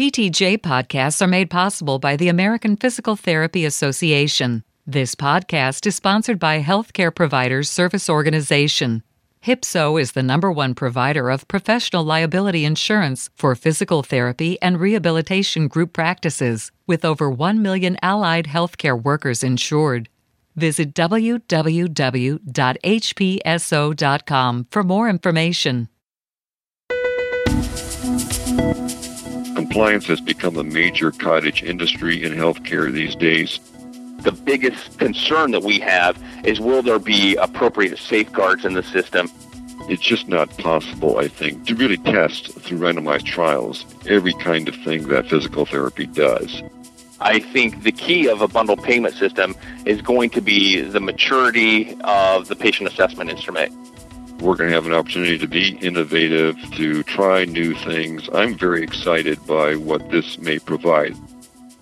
PTJ 0.00 0.56
podcasts 0.60 1.20
are 1.20 1.26
made 1.26 1.50
possible 1.50 1.98
by 1.98 2.16
the 2.16 2.28
American 2.28 2.74
Physical 2.74 3.16
Therapy 3.16 3.66
Association. 3.66 4.64
This 4.86 5.14
podcast 5.14 5.86
is 5.86 5.94
sponsored 5.94 6.38
by 6.38 6.62
Healthcare 6.62 7.14
Providers 7.14 7.68
Service 7.68 8.08
Organization. 8.08 9.02
HIPSO 9.44 10.00
is 10.00 10.12
the 10.12 10.22
number 10.22 10.50
one 10.50 10.72
provider 10.72 11.28
of 11.28 11.46
professional 11.48 12.02
liability 12.02 12.64
insurance 12.64 13.28
for 13.36 13.54
physical 13.54 14.02
therapy 14.02 14.56
and 14.62 14.80
rehabilitation 14.80 15.68
group 15.68 15.92
practices, 15.92 16.72
with 16.86 17.04
over 17.04 17.30
1 17.30 17.60
million 17.60 17.98
allied 18.02 18.46
healthcare 18.46 18.98
workers 18.98 19.44
insured. 19.44 20.08
Visit 20.56 20.94
www.hpso.com 20.94 21.46
for 24.70 24.82
more 24.82 25.10
information. 25.10 25.88
Compliance 29.70 30.06
has 30.06 30.20
become 30.20 30.56
a 30.56 30.64
major 30.64 31.12
cottage 31.12 31.62
industry 31.62 32.24
in 32.24 32.32
healthcare 32.32 32.92
these 32.92 33.14
days. 33.14 33.60
The 34.18 34.32
biggest 34.32 34.98
concern 34.98 35.52
that 35.52 35.62
we 35.62 35.78
have 35.78 36.20
is 36.42 36.58
will 36.58 36.82
there 36.82 36.98
be 36.98 37.36
appropriate 37.36 37.96
safeguards 37.96 38.64
in 38.64 38.74
the 38.74 38.82
system? 38.82 39.30
It's 39.88 40.02
just 40.02 40.26
not 40.26 40.50
possible, 40.58 41.18
I 41.18 41.28
think, 41.28 41.66
to 41.66 41.76
really 41.76 41.98
test 41.98 42.52
through 42.52 42.78
randomized 42.78 43.26
trials 43.26 43.86
every 44.08 44.34
kind 44.34 44.66
of 44.66 44.74
thing 44.74 45.06
that 45.06 45.28
physical 45.28 45.64
therapy 45.64 46.06
does. 46.06 46.64
I 47.20 47.38
think 47.38 47.84
the 47.84 47.92
key 47.92 48.28
of 48.28 48.40
a 48.40 48.48
bundled 48.48 48.82
payment 48.82 49.14
system 49.14 49.54
is 49.86 50.02
going 50.02 50.30
to 50.30 50.40
be 50.40 50.80
the 50.80 51.00
maturity 51.00 51.96
of 52.00 52.48
the 52.48 52.56
patient 52.56 52.88
assessment 52.88 53.30
instrument 53.30 53.72
we're 54.40 54.56
going 54.56 54.70
to 54.70 54.74
have 54.74 54.86
an 54.86 54.94
opportunity 54.94 55.36
to 55.36 55.46
be 55.46 55.76
innovative, 55.78 56.56
to 56.72 57.02
try 57.02 57.44
new 57.44 57.74
things. 57.74 58.28
I'm 58.32 58.56
very 58.56 58.82
excited 58.82 59.38
by 59.46 59.76
what 59.76 60.10
this 60.10 60.38
may 60.38 60.58
provide. 60.58 61.14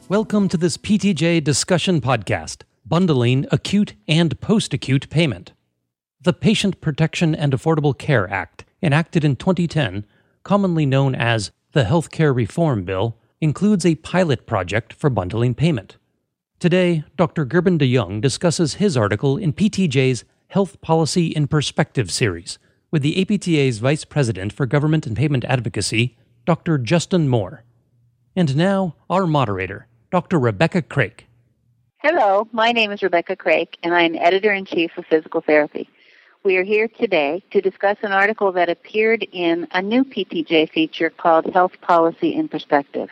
Welcome 0.09 0.49
to 0.49 0.57
this 0.57 0.77
PTJ 0.77 1.45
discussion 1.45 2.01
podcast, 2.01 2.63
bundling 2.85 3.47
acute 3.53 3.95
and 4.09 4.41
post 4.41 4.75
acute 4.75 5.09
payment. 5.09 5.53
The 6.21 6.33
Patient 6.33 6.81
Protection 6.81 7.33
and 7.35 7.53
Affordable 7.53 7.97
Care 7.97 8.29
Act, 8.29 8.65
enacted 8.83 9.25
in 9.25 9.37
2010, 9.37 10.05
commonly 10.43 10.85
known 10.85 11.15
as 11.15 11.53
the 11.73 11.85
Healthcare 11.85 12.35
Reform 12.35 12.85
Bill, 12.85 13.17
includes 13.41 13.87
a 13.87 13.95
pilot 13.97 14.47
project 14.47 14.93
for 14.93 15.11
bundling 15.11 15.55
payment. 15.55 15.97
Today, 16.59 17.05
Dr. 17.17 17.47
Gerben 17.47 17.79
de 17.79 17.95
Jong 17.95 18.21
discusses 18.21 18.75
his 18.75 18.97
article 18.97 19.37
in 19.37 19.53
PTJ's 19.53 20.25
Health 20.53 20.81
Policy 20.81 21.27
in 21.27 21.47
Perspective 21.47 22.11
series 22.11 22.59
with 22.91 23.03
the 23.03 23.21
APTA's 23.21 23.81
Vice 23.81 24.07
President 24.07 24.51
for 24.51 24.65
Government 24.65 25.07
and 25.07 25.15
Payment 25.15 25.45
Advocacy, 25.45 26.17
Dr. 26.47 26.79
Justin 26.79 27.29
Moore. 27.29 27.65
And 28.35 28.57
now, 28.57 28.97
our 29.11 29.27
moderator, 29.27 29.89
Dr. 30.11 30.39
Rebecca 30.39 30.81
Craik. 30.81 31.27
Hello, 31.99 32.49
my 32.51 32.73
name 32.73 32.91
is 32.91 33.03
Rebecca 33.03 33.37
Craik, 33.37 33.77
and 33.83 33.95
I 33.95 34.05
am 34.05 34.15
editor 34.15 34.51
in 34.51 34.65
chief 34.65 34.91
of 34.97 35.05
Physical 35.05 35.43
Therapy. 35.43 35.87
We 36.45 36.57
are 36.57 36.65
here 36.65 36.89
today 36.89 37.45
to 37.51 37.61
discuss 37.61 37.99
an 38.01 38.13
article 38.13 38.51
that 38.53 38.71
appeared 38.71 39.27
in 39.31 39.69
a 39.73 39.83
new 39.83 40.03
PTJ 40.03 40.71
feature 40.71 41.11
called 41.11 41.53
Health 41.53 41.79
Policy 41.83 42.35
in 42.35 42.49
Perspective. 42.49 43.11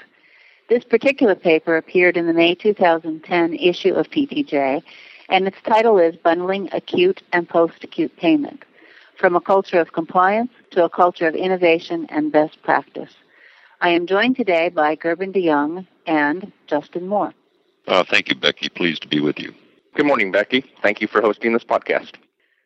This 0.71 0.85
particular 0.85 1.35
paper 1.35 1.77
appeared 1.77 2.17
in 2.17 2.27
the 2.27 2.33
May 2.33 2.55
2010 2.55 3.55
issue 3.57 3.93
of 3.93 4.09
PTJ 4.09 4.83
and 5.29 5.47
its 5.47 5.57
title 5.65 5.99
is 5.99 6.17
Bundling 6.17 6.69
Acute 6.73 7.23
and 7.33 7.49
Post-Acute 7.49 8.17
Payment, 8.17 8.65
From 9.19 9.35
a 9.35 9.41
Culture 9.41 9.81
of 9.81 9.93
Compliance 9.93 10.51
to 10.71 10.85
a 10.85 10.91
Culture 10.91 11.27
of 11.27 11.35
Innovation 11.35 12.07
and 12.11 12.33
Best 12.33 12.63
Practice. 12.63 13.13
I 13.81 13.91
am 13.91 14.07
joined 14.07 14.37
today 14.37 14.69
by 14.69 14.97
Gerben 14.97 15.33
de 15.33 15.47
Jong 15.47 15.87
and 16.07 16.53
Justin 16.67 17.09
Moore. 17.09 17.35
Uh, 17.87 18.05
thank 18.09 18.29
you, 18.29 18.35
Becky. 18.35 18.69
Pleased 18.69 19.03
to 19.03 19.09
be 19.09 19.21
with 19.21 19.39
you. 19.39 19.53
Good 19.95 20.07
morning, 20.07 20.33
Becky. 20.33 20.65
Thank 20.83 21.01
you 21.01 21.09
for 21.09 21.21
hosting 21.21 21.53
this 21.53 21.65
podcast. 21.65 22.13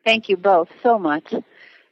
Thank 0.05 0.29
you 0.29 0.37
both 0.37 0.69
so 0.83 0.99
much. 0.99 1.35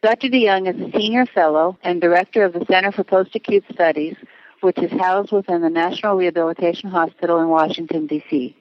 Dr. 0.02 0.28
de 0.28 0.46
Jong 0.46 0.66
is 0.66 0.80
a 0.80 0.96
senior 0.96 1.26
fellow 1.26 1.76
and 1.82 2.00
director 2.00 2.44
of 2.44 2.52
the 2.52 2.64
Center 2.66 2.92
for 2.92 3.04
Post-Acute 3.04 3.64
Studies, 3.72 4.16
which 4.60 4.78
is 4.78 4.90
housed 4.92 5.32
within 5.32 5.62
the 5.62 5.70
National 5.70 6.16
Rehabilitation 6.16 6.90
Hospital 6.90 7.40
in 7.40 7.48
Washington, 7.48 8.06
D.C. 8.06 8.56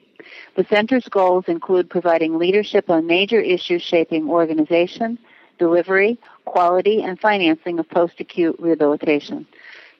The 0.56 0.64
center's 0.64 1.08
goals 1.08 1.44
include 1.48 1.90
providing 1.90 2.38
leadership 2.38 2.90
on 2.90 3.06
major 3.06 3.40
issues 3.40 3.82
shaping 3.82 4.28
organization, 4.28 5.18
delivery, 5.58 6.18
quality, 6.44 7.02
and 7.02 7.18
financing 7.20 7.78
of 7.78 7.88
post-acute 7.88 8.56
rehabilitation. 8.58 9.46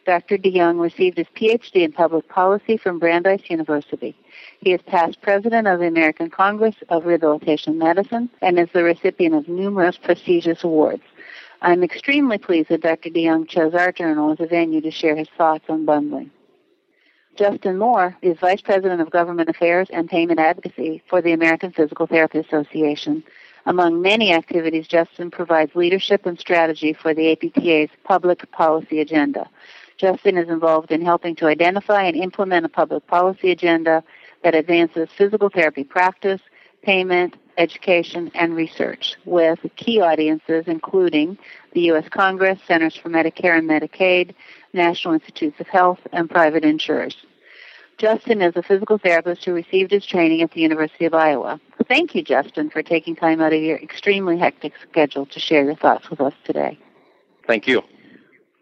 Dr. 0.06 0.38
de 0.38 0.50
Jong 0.50 0.78
received 0.78 1.18
his 1.18 1.26
PhD 1.36 1.82
in 1.82 1.92
public 1.92 2.28
policy 2.28 2.78
from 2.78 2.98
Brandeis 2.98 3.42
University. 3.50 4.16
He 4.60 4.72
is 4.72 4.80
past 4.82 5.20
president 5.20 5.66
of 5.66 5.80
the 5.80 5.86
American 5.86 6.30
Congress 6.30 6.76
of 6.88 7.04
Rehabilitation 7.04 7.76
Medicine 7.76 8.30
and 8.40 8.58
is 8.58 8.70
the 8.72 8.84
recipient 8.84 9.34
of 9.34 9.48
numerous 9.48 9.98
prestigious 9.98 10.64
awards. 10.64 11.02
I'm 11.60 11.82
extremely 11.82 12.38
pleased 12.38 12.70
that 12.70 12.80
Dr. 12.80 13.10
de 13.10 13.26
Jong 13.26 13.46
chose 13.46 13.74
our 13.74 13.92
journal 13.92 14.32
as 14.32 14.40
a 14.40 14.46
venue 14.46 14.80
to 14.80 14.90
share 14.90 15.14
his 15.14 15.28
thoughts 15.36 15.64
on 15.68 15.84
bundling. 15.84 16.30
Justin 17.38 17.78
Moore 17.78 18.16
is 18.20 18.36
Vice 18.40 18.60
President 18.60 19.00
of 19.00 19.10
Government 19.12 19.48
Affairs 19.48 19.86
and 19.92 20.10
Payment 20.10 20.40
Advocacy 20.40 21.04
for 21.08 21.22
the 21.22 21.30
American 21.30 21.70
Physical 21.70 22.08
Therapy 22.08 22.40
Association. 22.40 23.22
Among 23.64 24.02
many 24.02 24.32
activities, 24.32 24.88
Justin 24.88 25.30
provides 25.30 25.76
leadership 25.76 26.26
and 26.26 26.36
strategy 26.36 26.92
for 26.92 27.14
the 27.14 27.30
APTA's 27.30 27.90
public 28.02 28.50
policy 28.50 29.00
agenda. 29.00 29.48
Justin 29.98 30.36
is 30.36 30.48
involved 30.48 30.90
in 30.90 31.00
helping 31.00 31.36
to 31.36 31.46
identify 31.46 32.02
and 32.02 32.16
implement 32.16 32.66
a 32.66 32.68
public 32.68 33.06
policy 33.06 33.52
agenda 33.52 34.02
that 34.42 34.56
advances 34.56 35.08
physical 35.16 35.48
therapy 35.48 35.84
practice, 35.84 36.40
payment, 36.82 37.36
education, 37.56 38.32
and 38.34 38.56
research, 38.56 39.14
with 39.24 39.60
key 39.76 40.00
audiences 40.00 40.64
including 40.66 41.38
the 41.72 41.82
U.S. 41.82 42.08
Congress, 42.08 42.58
Centers 42.66 42.96
for 42.96 43.10
Medicare 43.10 43.56
and 43.56 43.70
Medicaid, 43.70 44.34
National 44.72 45.14
Institutes 45.14 45.60
of 45.60 45.68
Health, 45.68 46.00
and 46.12 46.28
private 46.28 46.64
insurers. 46.64 47.16
Justin 47.98 48.40
is 48.40 48.54
a 48.54 48.62
physical 48.62 48.96
therapist 48.96 49.44
who 49.44 49.52
received 49.52 49.90
his 49.90 50.06
training 50.06 50.40
at 50.40 50.52
the 50.52 50.60
University 50.60 51.04
of 51.04 51.14
Iowa. 51.14 51.60
Thank 51.88 52.14
you, 52.14 52.22
Justin, 52.22 52.70
for 52.70 52.80
taking 52.80 53.16
time 53.16 53.40
out 53.40 53.52
of 53.52 53.60
your 53.60 53.76
extremely 53.78 54.38
hectic 54.38 54.72
schedule 54.88 55.26
to 55.26 55.40
share 55.40 55.64
your 55.64 55.74
thoughts 55.74 56.08
with 56.08 56.20
us 56.20 56.34
today. 56.44 56.78
Thank 57.46 57.66
you. 57.66 57.82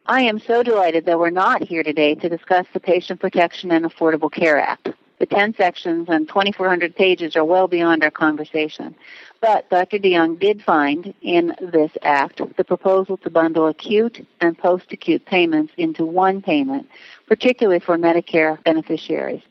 I 0.06 0.22
am 0.22 0.38
so 0.38 0.62
delighted 0.62 1.04
that 1.04 1.18
we're 1.18 1.30
not 1.30 1.62
here 1.62 1.82
today 1.82 2.14
to 2.14 2.28
discuss 2.30 2.66
the 2.72 2.80
Patient 2.80 3.20
Protection 3.20 3.70
and 3.72 3.84
Affordable 3.84 4.32
Care 4.32 4.58
Act. 4.58 4.88
The 5.18 5.26
10 5.26 5.54
sections 5.54 6.08
and 6.08 6.28
2,400 6.28 6.94
pages 6.94 7.36
are 7.36 7.44
well 7.44 7.68
beyond 7.68 8.04
our 8.04 8.10
conversation. 8.10 8.94
But 9.40 9.68
Dr. 9.70 9.98
de 9.98 10.14
Jong 10.14 10.36
did 10.36 10.62
find 10.62 11.14
in 11.22 11.54
this 11.60 11.90
act 12.02 12.40
the 12.56 12.64
proposal 12.64 13.16
to 13.18 13.30
bundle 13.30 13.66
acute 13.66 14.26
and 14.40 14.58
post-acute 14.58 15.24
payments 15.24 15.72
into 15.76 16.04
one 16.04 16.42
payment, 16.42 16.88
particularly 17.26 17.80
for 17.80 17.96
Medicare 17.96 18.62
beneficiaries. 18.64 19.42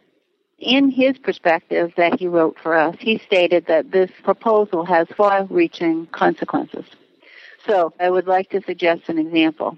In 0.59 0.89
his 0.89 1.17
perspective 1.17 1.93
that 1.97 2.19
he 2.19 2.27
wrote 2.27 2.57
for 2.59 2.75
us, 2.75 2.95
he 2.99 3.17
stated 3.17 3.65
that 3.65 3.91
this 3.91 4.11
proposal 4.23 4.85
has 4.85 5.07
far-reaching 5.09 6.07
consequences. 6.07 6.85
So 7.65 7.93
I 7.99 8.09
would 8.09 8.27
like 8.27 8.51
to 8.51 8.61
suggest 8.61 9.09
an 9.09 9.17
example. 9.17 9.77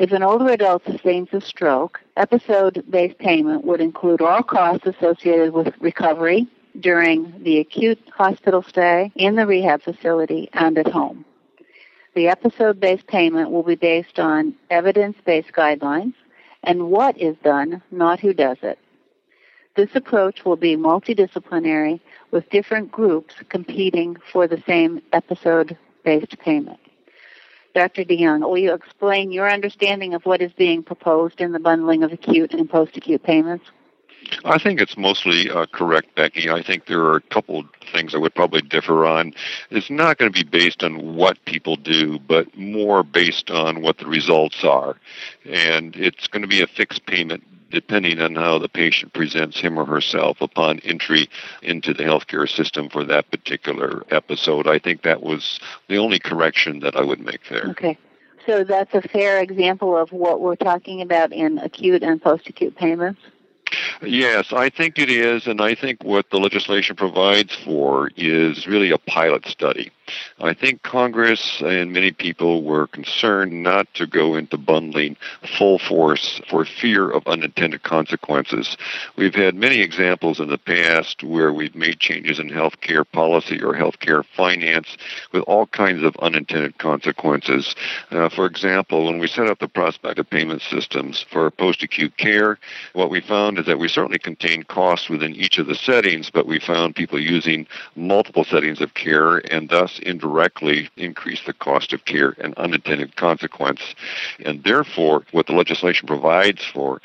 If 0.00 0.12
an 0.12 0.22
older 0.22 0.48
adult 0.48 0.86
sustains 0.86 1.28
a 1.32 1.42
stroke, 1.42 2.00
episode-based 2.16 3.18
payment 3.18 3.66
would 3.66 3.82
include 3.82 4.22
all 4.22 4.42
costs 4.42 4.86
associated 4.86 5.52
with 5.52 5.74
recovery 5.78 6.46
during 6.80 7.34
the 7.42 7.58
acute 7.58 8.00
hospital 8.10 8.62
stay, 8.62 9.12
in 9.14 9.34
the 9.34 9.46
rehab 9.46 9.82
facility, 9.82 10.48
and 10.54 10.78
at 10.78 10.90
home. 10.90 11.26
The 12.14 12.28
episode-based 12.28 13.08
payment 13.08 13.50
will 13.50 13.62
be 13.62 13.74
based 13.74 14.18
on 14.18 14.54
evidence-based 14.70 15.52
guidelines 15.52 16.14
and 16.62 16.90
what 16.90 17.18
is 17.18 17.36
done, 17.44 17.82
not 17.90 18.20
who 18.20 18.32
does 18.32 18.56
it. 18.62 18.78
This 19.76 19.94
approach 19.94 20.46
will 20.46 20.56
be 20.56 20.78
multidisciplinary 20.78 22.00
with 22.30 22.48
different 22.48 22.90
groups 22.90 23.34
competing 23.50 24.16
for 24.32 24.48
the 24.48 24.62
same 24.66 25.02
episode-based 25.12 26.38
payment. 26.38 26.79
Dr. 27.74 28.04
de 28.04 28.16
Jong, 28.16 28.40
will 28.40 28.58
you 28.58 28.74
explain 28.74 29.30
your 29.30 29.50
understanding 29.50 30.14
of 30.14 30.26
what 30.26 30.42
is 30.42 30.52
being 30.52 30.82
proposed 30.82 31.40
in 31.40 31.52
the 31.52 31.60
bundling 31.60 32.02
of 32.02 32.12
acute 32.12 32.52
and 32.52 32.68
post-acute 32.68 33.22
payments? 33.22 33.64
I 34.44 34.58
think 34.58 34.80
it's 34.80 34.96
mostly 34.96 35.50
uh, 35.50 35.66
correct, 35.66 36.14
Becky. 36.14 36.50
I 36.50 36.62
think 36.62 36.86
there 36.86 37.00
are 37.00 37.16
a 37.16 37.20
couple 37.20 37.64
things 37.92 38.14
I 38.14 38.18
would 38.18 38.34
probably 38.34 38.60
differ 38.60 39.06
on. 39.06 39.34
It's 39.70 39.90
not 39.90 40.18
going 40.18 40.32
to 40.32 40.44
be 40.44 40.48
based 40.48 40.82
on 40.82 41.16
what 41.16 41.42
people 41.46 41.76
do, 41.76 42.18
but 42.18 42.54
more 42.56 43.02
based 43.02 43.50
on 43.50 43.82
what 43.82 43.98
the 43.98 44.06
results 44.06 44.62
are. 44.62 44.96
And 45.44 45.96
it's 45.96 46.28
going 46.28 46.42
to 46.42 46.48
be 46.48 46.62
a 46.62 46.66
fixed 46.66 47.06
payment 47.06 47.44
depending 47.70 48.20
on 48.20 48.34
how 48.34 48.58
the 48.58 48.68
patient 48.68 49.12
presents 49.12 49.58
him 49.60 49.78
or 49.78 49.84
herself 49.84 50.40
upon 50.40 50.80
entry 50.80 51.28
into 51.62 51.94
the 51.94 52.02
healthcare 52.02 52.48
system 52.48 52.88
for 52.88 53.04
that 53.04 53.30
particular 53.30 54.04
episode. 54.10 54.66
I 54.66 54.78
think 54.78 55.02
that 55.02 55.22
was 55.22 55.60
the 55.88 55.98
only 55.98 56.18
correction 56.18 56.80
that 56.80 56.96
I 56.96 57.02
would 57.02 57.20
make 57.20 57.48
there. 57.48 57.66
Okay. 57.70 57.98
So 58.46 58.64
that's 58.64 58.94
a 58.94 59.02
fair 59.02 59.40
example 59.40 59.96
of 59.96 60.12
what 60.12 60.40
we're 60.40 60.56
talking 60.56 61.02
about 61.02 61.32
in 61.32 61.58
acute 61.58 62.02
and 62.02 62.20
post 62.20 62.48
acute 62.48 62.76
payments? 62.76 63.20
Yes, 64.02 64.52
I 64.52 64.70
think 64.70 64.98
it 64.98 65.10
is, 65.10 65.46
and 65.46 65.60
I 65.60 65.74
think 65.74 66.02
what 66.02 66.30
the 66.30 66.38
legislation 66.38 66.96
provides 66.96 67.54
for 67.54 68.10
is 68.16 68.66
really 68.66 68.90
a 68.90 68.98
pilot 68.98 69.46
study. 69.46 69.92
I 70.40 70.54
think 70.54 70.82
Congress 70.82 71.62
and 71.64 71.92
many 71.92 72.12
people 72.12 72.62
were 72.62 72.86
concerned 72.86 73.62
not 73.62 73.92
to 73.94 74.06
go 74.06 74.34
into 74.34 74.56
bundling 74.56 75.16
full 75.58 75.78
force 75.78 76.40
for 76.48 76.64
fear 76.64 77.10
of 77.10 77.26
unintended 77.26 77.82
consequences. 77.82 78.76
We've 79.16 79.34
had 79.34 79.54
many 79.54 79.80
examples 79.80 80.40
in 80.40 80.48
the 80.48 80.58
past 80.58 81.22
where 81.22 81.52
we've 81.52 81.74
made 81.74 82.00
changes 82.00 82.38
in 82.38 82.48
healthcare 82.48 83.04
policy 83.12 83.62
or 83.62 83.74
healthcare 83.74 84.24
finance 84.36 84.96
with 85.32 85.42
all 85.44 85.66
kinds 85.66 86.02
of 86.02 86.16
unintended 86.16 86.78
consequences. 86.78 87.74
Uh, 88.10 88.28
for 88.28 88.46
example, 88.46 89.04
when 89.04 89.18
we 89.18 89.28
set 89.28 89.46
up 89.46 89.58
the 89.58 89.68
prospective 89.68 90.28
payment 90.28 90.62
systems 90.62 91.24
for 91.30 91.50
post 91.50 91.82
acute 91.82 92.16
care, 92.16 92.58
what 92.94 93.10
we 93.10 93.20
found 93.20 93.58
is 93.58 93.66
that 93.66 93.78
we 93.78 93.88
certainly 93.88 94.18
contained 94.18 94.68
costs 94.68 95.08
within 95.08 95.34
each 95.34 95.58
of 95.58 95.66
the 95.66 95.74
settings, 95.74 96.30
but 96.30 96.46
we 96.46 96.58
found 96.58 96.96
people 96.96 97.20
using 97.20 97.66
multiple 97.94 98.44
settings 98.44 98.80
of 98.80 98.94
care 98.94 99.38
and 99.52 99.68
thus 99.68 99.99
indirectly 100.00 100.88
increase 100.96 101.42
the 101.44 101.52
cost 101.52 101.92
of 101.92 102.04
care 102.04 102.34
and 102.38 102.54
unintended 102.54 103.16
consequence. 103.16 103.94
And 104.44 104.62
therefore, 104.64 105.24
what 105.32 105.46
the 105.46 105.52
legislation 105.52 106.06
provides 106.06 106.64
for 106.64 107.00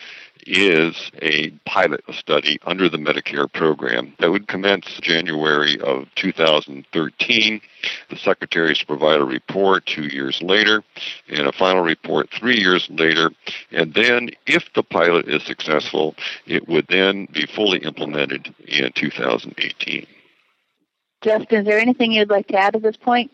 is 0.46 1.12
a 1.22 1.50
pilot 1.66 2.04
study 2.12 2.60
under 2.66 2.88
the 2.88 2.98
Medicare 2.98 3.52
program 3.52 4.14
that 4.20 4.32
would 4.32 4.48
commence 4.48 4.86
January 5.02 5.80
of 5.82 6.08
2013. 6.16 7.62
The 8.10 8.16
Secretary 8.16 8.72
is 8.72 8.80
to 8.80 8.86
provide 8.86 9.22
a 9.22 9.26
report 9.26 9.86
two 9.86 10.06
years 10.06 10.42
later 10.42 10.84
and 11.30 11.48
a 11.48 11.52
final 11.52 11.82
report 11.82 12.30
three 12.32 12.60
years 12.60 12.88
later. 12.92 13.32
And 13.72 13.94
then, 13.94 14.30
if 14.46 14.72
the 14.74 14.84
pilot 14.84 15.28
is 15.28 15.44
successful, 15.44 16.16
it 16.46 16.68
would 16.68 16.88
then 16.88 17.28
be 17.32 17.46
fully 17.46 17.80
implemented 17.80 18.54
in 18.68 18.92
2018. 18.94 20.06
Justin, 21.26 21.62
is 21.62 21.66
there 21.66 21.80
anything 21.80 22.12
you'd 22.12 22.30
like 22.30 22.48
to 22.50 22.56
add 22.56 22.76
at 22.76 22.84
this 22.84 22.96
point? 22.96 23.32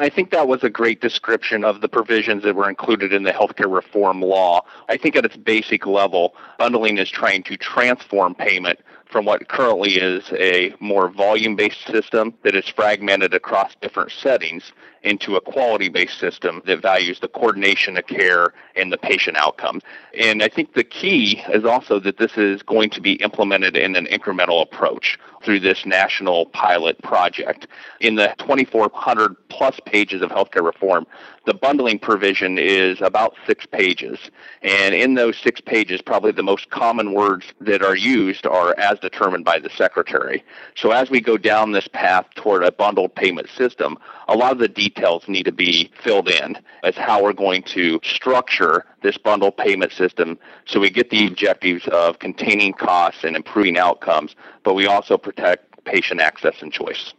I 0.00 0.08
think 0.08 0.32
that 0.32 0.48
was 0.48 0.64
a 0.64 0.68
great 0.68 1.00
description 1.00 1.64
of 1.64 1.80
the 1.80 1.88
provisions 1.88 2.42
that 2.42 2.56
were 2.56 2.68
included 2.68 3.12
in 3.12 3.22
the 3.22 3.30
healthcare 3.30 3.72
reform 3.72 4.20
law. 4.20 4.62
I 4.88 4.96
think 4.96 5.14
at 5.14 5.24
its 5.24 5.36
basic 5.36 5.86
level, 5.86 6.34
bundling 6.58 6.98
is 6.98 7.08
trying 7.08 7.44
to 7.44 7.56
transform 7.56 8.34
payment 8.34 8.80
from 9.14 9.26
what 9.26 9.46
currently 9.46 9.92
is 9.92 10.24
a 10.32 10.74
more 10.80 11.08
volume 11.08 11.54
based 11.54 11.86
system 11.86 12.34
that 12.42 12.56
is 12.56 12.66
fragmented 12.66 13.32
across 13.32 13.72
different 13.80 14.10
settings 14.10 14.72
into 15.04 15.36
a 15.36 15.40
quality 15.40 15.88
based 15.88 16.18
system 16.18 16.60
that 16.66 16.82
values 16.82 17.20
the 17.20 17.28
coordination 17.28 17.96
of 17.96 18.04
care 18.08 18.52
and 18.74 18.92
the 18.92 18.96
patient 18.96 19.36
outcomes. 19.36 19.84
And 20.18 20.42
I 20.42 20.48
think 20.48 20.74
the 20.74 20.82
key 20.82 21.40
is 21.52 21.64
also 21.64 22.00
that 22.00 22.16
this 22.16 22.36
is 22.36 22.62
going 22.62 22.90
to 22.90 23.00
be 23.00 23.12
implemented 23.12 23.76
in 23.76 23.94
an 23.94 24.06
incremental 24.06 24.62
approach 24.62 25.16
through 25.44 25.60
this 25.60 25.84
national 25.84 26.46
pilot 26.46 27.00
project. 27.02 27.66
In 28.00 28.14
the 28.16 28.34
2,400 28.38 29.36
plus 29.48 29.78
pages 29.84 30.22
of 30.22 30.30
healthcare 30.30 30.64
reform, 30.64 31.06
the 31.44 31.52
bundling 31.52 31.98
provision 31.98 32.58
is 32.58 33.00
about 33.02 33.34
six 33.46 33.66
pages. 33.66 34.18
And 34.62 34.94
in 34.94 35.14
those 35.14 35.36
six 35.36 35.60
pages, 35.60 36.00
probably 36.00 36.32
the 36.32 36.42
most 36.42 36.70
common 36.70 37.12
words 37.12 37.44
that 37.60 37.82
are 37.82 37.96
used 37.96 38.46
are 38.46 38.74
as 38.78 38.98
determined 39.04 39.44
by 39.44 39.58
the 39.58 39.70
secretary. 39.70 40.42
So 40.74 40.90
as 40.90 41.10
we 41.10 41.20
go 41.20 41.36
down 41.36 41.72
this 41.72 41.86
path 41.88 42.26
toward 42.34 42.64
a 42.64 42.72
bundled 42.72 43.14
payment 43.14 43.48
system, 43.56 43.98
a 44.26 44.34
lot 44.34 44.52
of 44.52 44.58
the 44.58 44.68
details 44.68 45.28
need 45.28 45.44
to 45.44 45.52
be 45.52 45.92
filled 46.02 46.28
in 46.28 46.58
as 46.82 46.96
how 46.96 47.22
we're 47.22 47.34
going 47.34 47.62
to 47.74 48.00
structure 48.02 48.84
this 49.02 49.18
bundled 49.18 49.56
payment 49.56 49.92
system 49.92 50.38
so 50.66 50.80
we 50.80 50.90
get 50.90 51.10
the 51.10 51.26
objectives 51.26 51.86
of 51.88 52.18
containing 52.18 52.72
costs 52.72 53.22
and 53.24 53.36
improving 53.36 53.78
outcomes, 53.78 54.34
but 54.62 54.74
we 54.74 54.86
also 54.86 55.16
protect 55.18 55.84
patient 55.84 56.20
access 56.20 56.54
and 56.62 56.72
choice. 56.72 57.12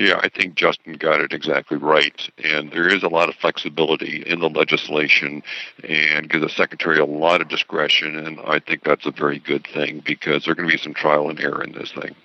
Yeah, 0.00 0.18
I 0.22 0.30
think 0.30 0.54
Justin 0.54 0.94
got 0.94 1.20
it 1.20 1.34
exactly 1.34 1.76
right. 1.76 2.26
And 2.42 2.72
there 2.72 2.88
is 2.88 3.02
a 3.02 3.08
lot 3.08 3.28
of 3.28 3.34
flexibility 3.34 4.22
in 4.26 4.40
the 4.40 4.48
legislation 4.48 5.42
and 5.86 6.26
gives 6.26 6.42
the 6.42 6.48
Secretary 6.48 6.98
a 6.98 7.04
lot 7.04 7.42
of 7.42 7.48
discretion. 7.48 8.16
And 8.16 8.40
I 8.46 8.60
think 8.60 8.82
that's 8.82 9.04
a 9.04 9.10
very 9.10 9.38
good 9.38 9.66
thing 9.74 10.02
because 10.02 10.44
there 10.44 10.52
are 10.52 10.54
going 10.54 10.66
to 10.66 10.74
be 10.74 10.82
some 10.82 10.94
trial 10.94 11.28
and 11.28 11.38
error 11.38 11.62
in 11.62 11.72
this 11.72 11.92
thing. 11.92 12.16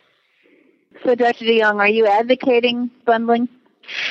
So, 1.03 1.15
Dr. 1.15 1.43
de 1.43 1.59
Jong, 1.59 1.81
are 1.81 1.89
you 1.89 2.07
advocating 2.07 2.91
bundling? 3.03 3.49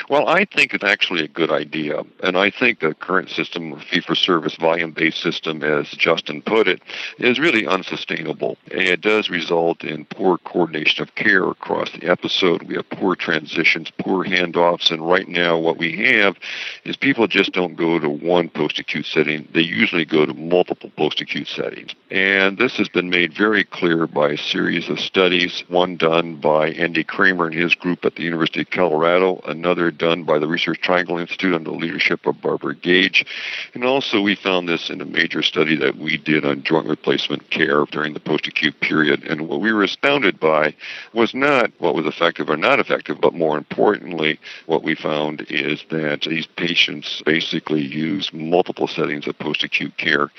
Well, 0.09 0.27
I 0.27 0.45
think 0.45 0.73
it's 0.73 0.83
actually 0.83 1.23
a 1.23 1.27
good 1.27 1.51
idea. 1.51 2.03
And 2.23 2.37
I 2.37 2.49
think 2.49 2.79
the 2.79 2.93
current 2.93 3.29
system, 3.29 3.73
of 3.73 3.83
fee 3.83 4.01
for 4.01 4.15
service, 4.15 4.55
volume 4.55 4.91
based 4.91 5.21
system, 5.21 5.63
as 5.63 5.89
Justin 5.89 6.41
put 6.41 6.67
it, 6.67 6.81
is 7.17 7.39
really 7.39 7.67
unsustainable. 7.67 8.57
And 8.71 8.81
it 8.81 9.01
does 9.01 9.29
result 9.29 9.83
in 9.83 10.05
poor 10.05 10.37
coordination 10.39 11.03
of 11.03 11.15
care 11.15 11.49
across 11.49 11.91
the 11.91 12.09
episode. 12.09 12.63
We 12.63 12.75
have 12.75 12.89
poor 12.89 13.15
transitions, 13.15 13.91
poor 13.99 14.23
handoffs. 14.23 14.91
And 14.91 15.07
right 15.07 15.27
now, 15.27 15.57
what 15.57 15.77
we 15.77 15.95
have 16.05 16.37
is 16.83 16.95
people 16.95 17.27
just 17.27 17.51
don't 17.53 17.75
go 17.75 17.99
to 17.99 18.09
one 18.09 18.49
post 18.49 18.79
acute 18.79 19.05
setting, 19.05 19.47
they 19.53 19.61
usually 19.61 20.05
go 20.05 20.25
to 20.25 20.33
multiple 20.33 20.91
post 20.97 21.21
acute 21.21 21.47
settings. 21.47 21.95
And 22.11 22.57
this 22.57 22.77
has 22.77 22.89
been 22.89 23.09
made 23.09 23.33
very 23.33 23.63
clear 23.63 24.07
by 24.07 24.31
a 24.31 24.37
series 24.37 24.89
of 24.89 24.99
studies, 24.99 25.63
one 25.67 25.97
done 25.97 26.35
by 26.37 26.69
Andy 26.69 27.03
Kramer 27.03 27.47
and 27.47 27.55
his 27.55 27.75
group 27.75 28.05
at 28.05 28.15
the 28.15 28.23
University 28.23 28.61
of 28.61 28.69
Colorado, 28.69 29.41
another 29.65 29.89
done 29.89 30.23
by 30.23 30.37
the 30.37 30.47
Research 30.47 30.79
Triangle 30.79 31.17
Institute 31.17 31.55
under 31.55 31.71
the 31.71 31.75
leadership 31.75 32.27
of 32.27 32.39
Barbara 32.39 32.75
Gage. 32.75 33.25
And 33.73 33.83
also, 33.83 34.21
we 34.21 34.35
found 34.35 34.69
this 34.69 34.91
in 34.91 35.01
a 35.01 35.05
major 35.05 35.41
study 35.41 35.75
that 35.77 35.97
we 35.97 36.17
did 36.17 36.45
on 36.45 36.61
joint 36.61 36.87
replacement 36.87 37.49
care 37.49 37.83
during 37.85 38.13
the 38.13 38.19
post 38.19 38.45
acute 38.45 38.79
period. 38.79 39.23
And 39.23 39.47
what 39.47 39.61
we 39.61 39.73
were 39.73 39.81
astounded 39.81 40.39
by 40.39 40.75
was 41.13 41.33
not 41.33 41.71
what 41.79 41.95
was 41.95 42.05
effective 42.05 42.47
or 42.47 42.57
not 42.57 42.79
effective, 42.79 43.19
but 43.19 43.33
more 43.33 43.57
importantly, 43.57 44.39
what 44.67 44.83
we 44.83 44.93
found 44.93 45.47
is 45.49 45.83
that 45.89 46.21
these 46.29 46.45
patients 46.45 47.23
basically 47.25 47.81
use 47.81 48.31
multiple 48.31 48.87
settings 48.87 49.25
of 49.25 49.39
post 49.39 49.63
acute 49.63 49.97
care. 49.97 50.29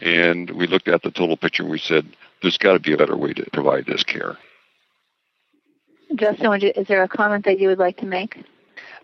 And 0.00 0.48
we 0.50 0.68
looked 0.68 0.86
at 0.86 1.02
the 1.02 1.10
total 1.10 1.36
picture 1.36 1.64
and 1.64 1.72
we 1.72 1.80
said, 1.80 2.06
there's 2.40 2.56
got 2.56 2.74
to 2.74 2.78
be 2.78 2.92
a 2.92 2.96
better 2.96 3.16
way 3.16 3.32
to 3.32 3.50
provide 3.52 3.86
this 3.86 4.04
care. 4.04 4.36
Justin, 6.14 6.62
is 6.62 6.86
there 6.86 7.02
a 7.02 7.08
comment 7.08 7.44
that 7.46 7.58
you 7.58 7.66
would 7.66 7.80
like 7.80 7.96
to 7.96 8.06
make? 8.06 8.44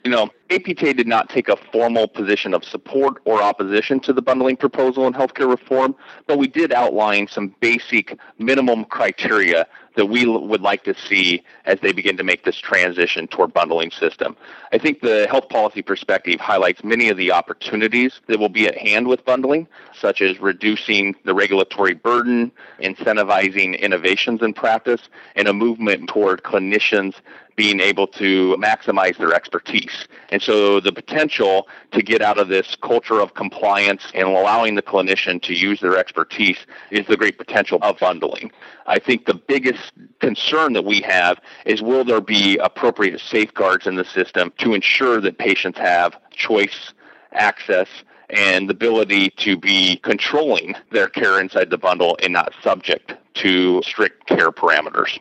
You 0.05 0.11
know, 0.11 0.29
APTA 0.53 0.93
did 0.93 1.07
not 1.07 1.31
take 1.31 1.49
a 1.49 1.57
formal 1.57 2.07
position 2.07 2.53
of 2.53 2.63
support 2.63 3.23
or 3.25 3.43
opposition 3.43 4.01
to 4.01 4.13
the 4.13 4.21
bundling 4.21 4.57
proposal 4.57 5.07
in 5.07 5.15
healthcare 5.15 5.49
reform, 5.49 5.97
but 6.27 6.37
we 6.37 6.47
did 6.47 6.73
outline 6.73 7.27
some 7.27 7.55
basic 7.61 8.19
minimum 8.39 8.85
criteria 8.85 9.67
that 9.95 10.07
we 10.07 10.27
would 10.27 10.61
like 10.61 10.85
to 10.85 10.95
see 10.95 11.43
as 11.65 11.79
they 11.81 11.93
begin 11.93 12.17
to 12.17 12.25
make 12.25 12.45
this 12.45 12.57
transition 12.57 13.27
toward 13.27 13.53
bundling 13.53 13.91
system. 13.91 14.37
I 14.73 14.79
think 14.79 15.01
the 15.01 15.27
health 15.31 15.49
policy 15.49 15.83
perspective 15.83 16.41
highlights 16.41 16.85
many 16.85 17.09
of 17.09 17.17
the 17.17 17.33
opportunities 17.33 18.21
that 18.27 18.39
will 18.39 18.49
be 18.49 18.67
at 18.67 18.77
hand 18.77 19.07
with 19.07 19.25
bundling, 19.25 19.67
such 19.99 20.21
as 20.21 20.41
reducing 20.41 21.15
the 21.25 21.35
regulatory 21.35 21.95
burden, 21.95 22.53
incentivizing 22.81 23.79
innovations 23.81 24.43
in 24.43 24.55
practice, 24.55 25.03
and 25.37 25.49
a 25.49 25.53
movement 25.53 26.09
toward 26.09 26.43
clinicians 26.43 27.15
being 27.57 27.81
able 27.81 28.07
to 28.07 28.57
maximize 28.59 29.17
their 29.19 29.35
expertise. 29.35 30.07
And 30.31 30.42
so 30.43 30.81
the 30.81 30.93
potential 30.93 31.69
to 31.93 32.03
get 32.03 32.21
out 32.21 32.39
of 32.39 32.49
this 32.49 32.77
culture 32.83 33.21
of 33.21 33.35
compliance 33.35 34.03
and 34.15 34.29
allowing 34.29 34.75
the 34.75 34.83
clinician 34.83 35.41
to 35.43 35.55
use 35.55 35.81
their 35.81 35.97
expertise 35.97 36.59
is 36.91 37.07
the 37.07 37.17
great 37.17 37.39
potential 37.39 37.79
of 37.83 37.99
bundling. 37.99 38.51
I 38.87 38.99
think 38.99 39.27
the 39.27 39.35
biggest 39.35 39.93
concern 40.21 40.73
that 40.73 40.85
we 40.85 41.01
have 41.03 41.41
is 41.65 41.83
will 41.83 42.05
there 42.05 42.21
be 42.21 42.59
appropriate 42.59 43.21
safeguards 43.21 43.87
in 43.87 43.95
the 43.97 44.05
system 44.05 44.53
to 44.59 44.75
ensure 44.75 45.21
that 45.21 45.39
patients 45.39 45.79
have 45.79 46.17
choice, 46.31 46.93
access, 47.33 47.89
and 48.31 48.69
the 48.69 48.73
ability 48.73 49.31
to 49.37 49.57
be 49.57 49.97
controlling 49.97 50.75
their 50.91 51.09
care 51.09 51.41
inside 51.41 51.71
the 51.71 51.79
bundle 51.79 52.17
and 52.23 52.33
not 52.33 52.53
subject 52.63 53.15
to 53.35 53.83
strict 53.83 54.27
care 54.27 54.51
parameters. 54.51 55.19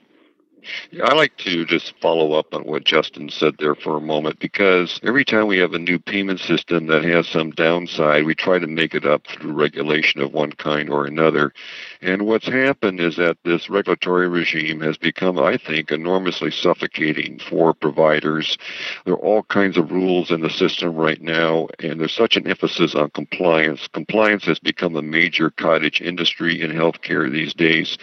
I 1.03 1.13
like 1.13 1.35
to 1.37 1.65
just 1.65 1.93
follow 2.01 2.33
up 2.33 2.53
on 2.53 2.63
what 2.63 2.83
Justin 2.83 3.29
said 3.29 3.55
there 3.57 3.75
for 3.75 3.97
a 3.97 4.01
moment 4.01 4.39
because 4.39 4.99
every 5.03 5.25
time 5.25 5.47
we 5.47 5.57
have 5.57 5.73
a 5.73 5.79
new 5.79 5.99
payment 5.99 6.39
system 6.39 6.87
that 6.87 7.03
has 7.03 7.27
some 7.27 7.51
downside, 7.51 8.25
we 8.25 8.35
try 8.35 8.59
to 8.59 8.67
make 8.67 8.93
it 8.93 9.05
up 9.05 9.25
through 9.27 9.53
regulation 9.53 10.21
of 10.21 10.33
one 10.33 10.51
kind 10.51 10.89
or 10.89 11.05
another. 11.05 11.53
And 12.01 12.23
what's 12.23 12.47
happened 12.47 12.99
is 12.99 13.17
that 13.17 13.37
this 13.43 13.69
regulatory 13.69 14.27
regime 14.27 14.81
has 14.81 14.97
become, 14.97 15.39
I 15.39 15.57
think, 15.57 15.91
enormously 15.91 16.51
suffocating 16.51 17.39
for 17.39 17.73
providers. 17.73 18.57
There 19.05 19.13
are 19.13 19.17
all 19.17 19.43
kinds 19.43 19.77
of 19.77 19.91
rules 19.91 20.31
in 20.31 20.41
the 20.41 20.49
system 20.49 20.95
right 20.95 21.21
now, 21.21 21.67
and 21.79 21.99
there's 21.99 22.13
such 22.13 22.37
an 22.37 22.47
emphasis 22.47 22.95
on 22.95 23.09
compliance. 23.11 23.87
Compliance 23.93 24.45
has 24.45 24.59
become 24.59 24.95
a 24.95 25.01
major 25.01 25.49
cottage 25.49 26.01
industry 26.01 26.61
in 26.61 26.71
healthcare 26.71 27.31
these 27.31 27.53
days. 27.53 27.97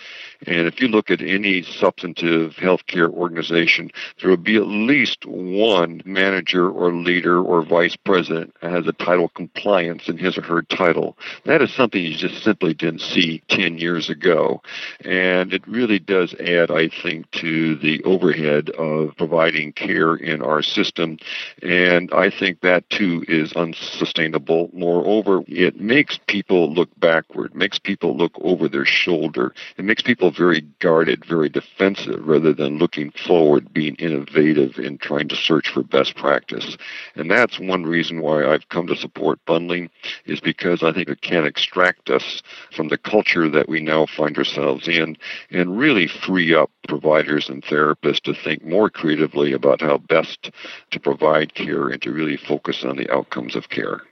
And 0.47 0.67
if 0.67 0.81
you 0.81 0.89
look 0.89 1.11
at 1.11 1.21
any 1.21 1.63
substantive 1.63 2.55
healthcare 2.55 3.11
organization, 3.11 3.91
there 4.21 4.31
will 4.31 4.37
be 4.37 4.57
at 4.57 4.67
least 4.67 5.27
one 5.27 6.01
manager 6.05 6.71
or 6.71 6.93
leader 6.93 7.43
or 7.43 7.63
vice 7.63 7.97
president 7.97 8.55
has 8.63 8.87
a 8.87 8.93
title 8.93 9.29
compliance 9.31 10.09
in 10.09 10.17
his 10.17 10.39
or 10.39 10.43
her 10.43 10.63
title. 10.63 11.19
That 11.45 11.63
is 11.63 11.73
something 11.73 12.03
you 12.03 12.17
just 12.17 12.43
simply 12.43 12.75
didn't 12.75 13.01
see 13.01 13.43
10 13.49 13.79
years 13.79 14.09
ago. 14.09 14.63
And 15.05 15.53
it 15.53 15.67
really 15.67 15.99
does 15.99 16.35
add, 16.35 16.71
I 16.71 16.89
think, 16.89 17.31
to 17.33 17.77
the 17.77 18.03
overhead 18.05 18.71
of 18.71 19.17
providing 19.17 19.73
care 19.73 20.15
in 20.15 20.43
our 20.43 20.63
system. 20.63 21.19
And 21.63 22.13
I 22.13 22.31
think 22.31 22.61
that 22.61 22.89
too 22.91 23.25
is 23.29 23.53
unsustainable. 23.55 24.71
Moreover, 24.73 25.43
it 25.49 25.81
makes 25.81 26.19
people 26.27 26.73
look 26.73 26.89
backward, 26.99 27.55
makes 27.55 27.79
people 27.79 28.17
look 28.17 28.33
over 28.41 28.69
their 28.69 28.85
shoulder. 28.85 29.55
It 29.77 29.85
makes 29.85 30.03
people 30.03 30.28
very 30.31 30.63
guarded, 30.81 31.25
very 31.25 31.49
defensive 31.49 32.27
rather 32.27 32.53
than 32.53 32.79
looking 32.79 33.11
forward, 33.11 33.73
being 33.73 33.95
innovative 33.97 34.79
in 34.79 34.99
trying 34.99 35.29
to 35.29 35.37
search 35.37 35.69
for 35.69 35.83
best 35.83 36.17
practice. 36.17 36.77
And 37.15 37.31
that's 37.31 37.59
one 37.59 37.85
reason 37.85 38.21
why 38.21 38.47
I've 38.47 38.69
come 38.69 38.87
to 38.89 38.97
support 38.97 39.45
bundling 39.47 39.91
is 40.25 40.41
because 40.41 40.83
I 40.83 40.93
think 40.93 41.09
it 41.09 41.21
can 41.21 41.45
extract 41.45 42.11
us 42.11 42.43
from 42.73 42.89
the 42.89 42.99
culture 42.99 43.49
that 43.49 43.69
we 43.69 43.81
now 43.81 44.07
find 44.07 44.37
ourselves 44.37 44.89
in 44.89 45.17
and 45.51 45.79
really 45.79 46.07
free 46.07 46.55
up 46.55 46.71
providers 46.87 47.49
and 47.49 47.63
therapists 47.63 48.23
to 48.23 48.35
think 48.35 48.65
more 48.65 48.91
creatively 48.91 49.53
about 49.53 49.81
how 49.81 49.99
best 49.99 50.51
to 50.91 51.01
provide 51.01 51.55
care 51.55 51.89
and 51.89 52.01
to 52.03 52.13
really 52.13 52.37
focus 52.37 52.85
on 52.85 52.97
the 52.97 53.11
outcomes 53.11 53.57
of 53.57 53.69
care. 53.69 54.03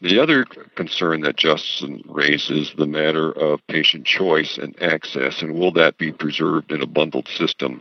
The 0.00 0.18
other 0.18 0.44
concern 0.74 1.22
that 1.22 1.36
Justin 1.36 2.02
raises 2.06 2.72
the 2.76 2.86
matter 2.86 3.32
of 3.32 3.66
patient 3.66 4.06
choice 4.06 4.58
and 4.58 4.80
access, 4.82 5.42
and 5.42 5.54
will 5.54 5.72
that 5.72 5.98
be 5.98 6.12
preserved 6.12 6.70
in 6.70 6.82
a 6.82 6.86
bundled 6.86 7.28
system? 7.28 7.80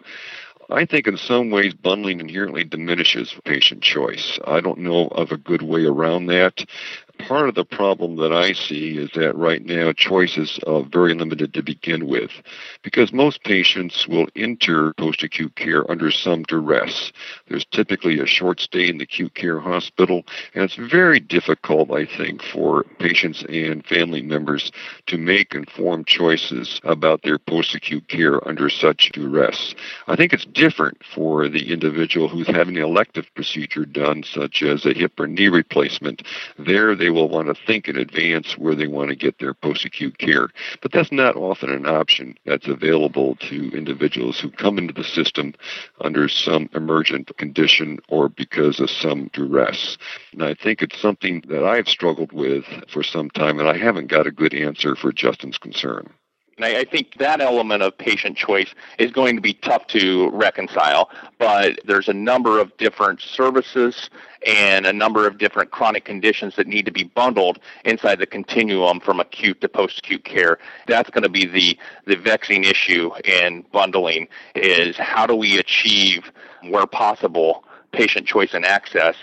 I 0.69 0.85
think 0.85 1.07
in 1.07 1.17
some 1.17 1.51
ways 1.51 1.73
bundling 1.73 2.19
inherently 2.19 2.63
diminishes 2.63 3.35
patient 3.43 3.83
choice. 3.83 4.39
I 4.47 4.61
don't 4.61 4.79
know 4.79 5.07
of 5.09 5.31
a 5.31 5.37
good 5.37 5.61
way 5.61 5.85
around 5.85 6.25
that 6.27 6.65
part 7.17 7.49
of 7.49 7.55
the 7.55 7.65
problem 7.65 8.17
that 8.17 8.31
I 8.31 8.53
see 8.53 8.97
is 8.97 9.09
that 9.15 9.35
right 9.35 9.63
now 9.65 9.93
choices 9.93 10.59
are 10.67 10.83
very 10.83 11.13
limited 11.13 11.53
to 11.53 11.63
begin 11.63 12.07
with 12.07 12.31
because 12.83 13.11
most 13.11 13.43
patients 13.43 14.07
will 14.07 14.27
enter 14.35 14.93
post 14.93 15.23
acute 15.23 15.55
care 15.55 15.89
under 15.89 16.11
some 16.11 16.43
duress. 16.43 17.11
There's 17.47 17.65
typically 17.65 18.19
a 18.19 18.25
short 18.25 18.59
stay 18.59 18.89
in 18.89 18.97
the 18.97 19.03
acute 19.03 19.33
care 19.35 19.59
hospital, 19.59 20.23
and 20.53 20.63
it's 20.63 20.75
very 20.75 21.19
difficult, 21.19 21.91
I 21.91 22.05
think, 22.05 22.41
for 22.43 22.83
patients 22.99 23.43
and 23.49 23.85
family 23.85 24.21
members 24.21 24.71
to 25.07 25.17
make 25.17 25.55
informed 25.55 26.07
choices 26.07 26.79
about 26.83 27.23
their 27.23 27.37
post 27.37 27.75
acute 27.75 28.07
care 28.07 28.45
under 28.47 28.69
such 28.69 29.11
duress. 29.13 29.73
I 30.07 30.15
think 30.15 30.33
it's 30.33 30.45
different 30.45 31.01
for 31.13 31.49
the 31.49 31.71
individual 31.71 32.27
who's 32.27 32.47
having 32.47 32.77
an 32.77 32.83
elective 32.83 33.25
procedure 33.35 33.85
done, 33.85 34.23
such 34.23 34.61
as 34.63 34.85
a 34.85 34.93
hip 34.93 35.19
or 35.19 35.27
knee 35.27 35.47
replacement. 35.47 36.23
There, 36.57 36.95
they 37.05 37.11
will 37.11 37.29
want 37.29 37.47
to 37.47 37.65
think 37.67 37.87
in 37.87 37.97
advance 37.97 38.57
where 38.57 38.73
they 38.73 38.87
want 38.87 39.11
to 39.11 39.15
get 39.15 39.37
their 39.37 39.53
post 39.53 39.85
acute 39.85 40.17
care. 40.17 40.49
But 40.81 40.91
that's 40.91 41.11
not 41.11 41.35
often 41.35 41.69
an 41.69 41.85
option 41.85 42.35
that's 42.47 42.67
available 42.67 43.35
to 43.41 43.69
individuals 43.77 44.39
who 44.39 44.49
come 44.49 44.79
into 44.79 44.91
the 44.91 45.03
system 45.03 45.53
under 46.01 46.27
some 46.27 46.67
emergent 46.73 47.37
condition 47.37 47.99
or 48.09 48.27
because 48.27 48.79
of 48.79 48.89
some 48.89 49.29
duress. 49.33 49.99
And 50.33 50.43
I 50.43 50.55
think 50.55 50.81
it's 50.81 50.99
something 50.99 51.43
that 51.47 51.63
I've 51.63 51.87
struggled 51.87 52.31
with 52.31 52.65
for 52.91 53.03
some 53.03 53.29
time, 53.29 53.59
and 53.59 53.69
I 53.69 53.77
haven't 53.77 54.07
got 54.07 54.25
a 54.25 54.31
good 54.31 54.55
answer 54.55 54.95
for 54.95 55.11
Justin's 55.11 55.59
concern. 55.59 56.11
And 56.57 56.65
I, 56.65 56.79
I 56.79 56.83
think 56.85 57.17
that 57.17 57.41
element 57.41 57.83
of 57.83 57.97
patient 57.97 58.37
choice 58.37 58.73
is 58.97 59.11
going 59.11 59.35
to 59.35 59.41
be 59.41 59.53
tough 59.53 59.87
to 59.87 60.29
reconcile. 60.31 61.09
But 61.37 61.79
there's 61.85 62.07
a 62.07 62.13
number 62.13 62.59
of 62.59 62.75
different 62.77 63.21
services 63.21 64.09
and 64.45 64.85
a 64.85 64.93
number 64.93 65.27
of 65.27 65.37
different 65.37 65.71
chronic 65.71 66.05
conditions 66.05 66.55
that 66.55 66.67
need 66.67 66.85
to 66.85 66.91
be 66.91 67.03
bundled 67.03 67.59
inside 67.83 68.19
the 68.19 68.27
continuum 68.27 68.99
from 68.99 69.19
acute 69.19 69.59
to 69.61 69.69
post-acute 69.69 70.23
care. 70.23 70.59
That's 70.87 71.09
going 71.09 71.23
to 71.23 71.29
be 71.29 71.45
the, 71.45 71.77
the 72.05 72.15
vexing 72.15 72.63
issue 72.63 73.11
in 73.25 73.65
bundling 73.71 74.27
is 74.53 74.95
how 74.97 75.25
do 75.25 75.35
we 75.35 75.57
achieve, 75.57 76.31
where 76.69 76.85
possible, 76.85 77.65
patient 77.91 78.27
choice 78.27 78.53
and 78.53 78.65
access 78.65 79.15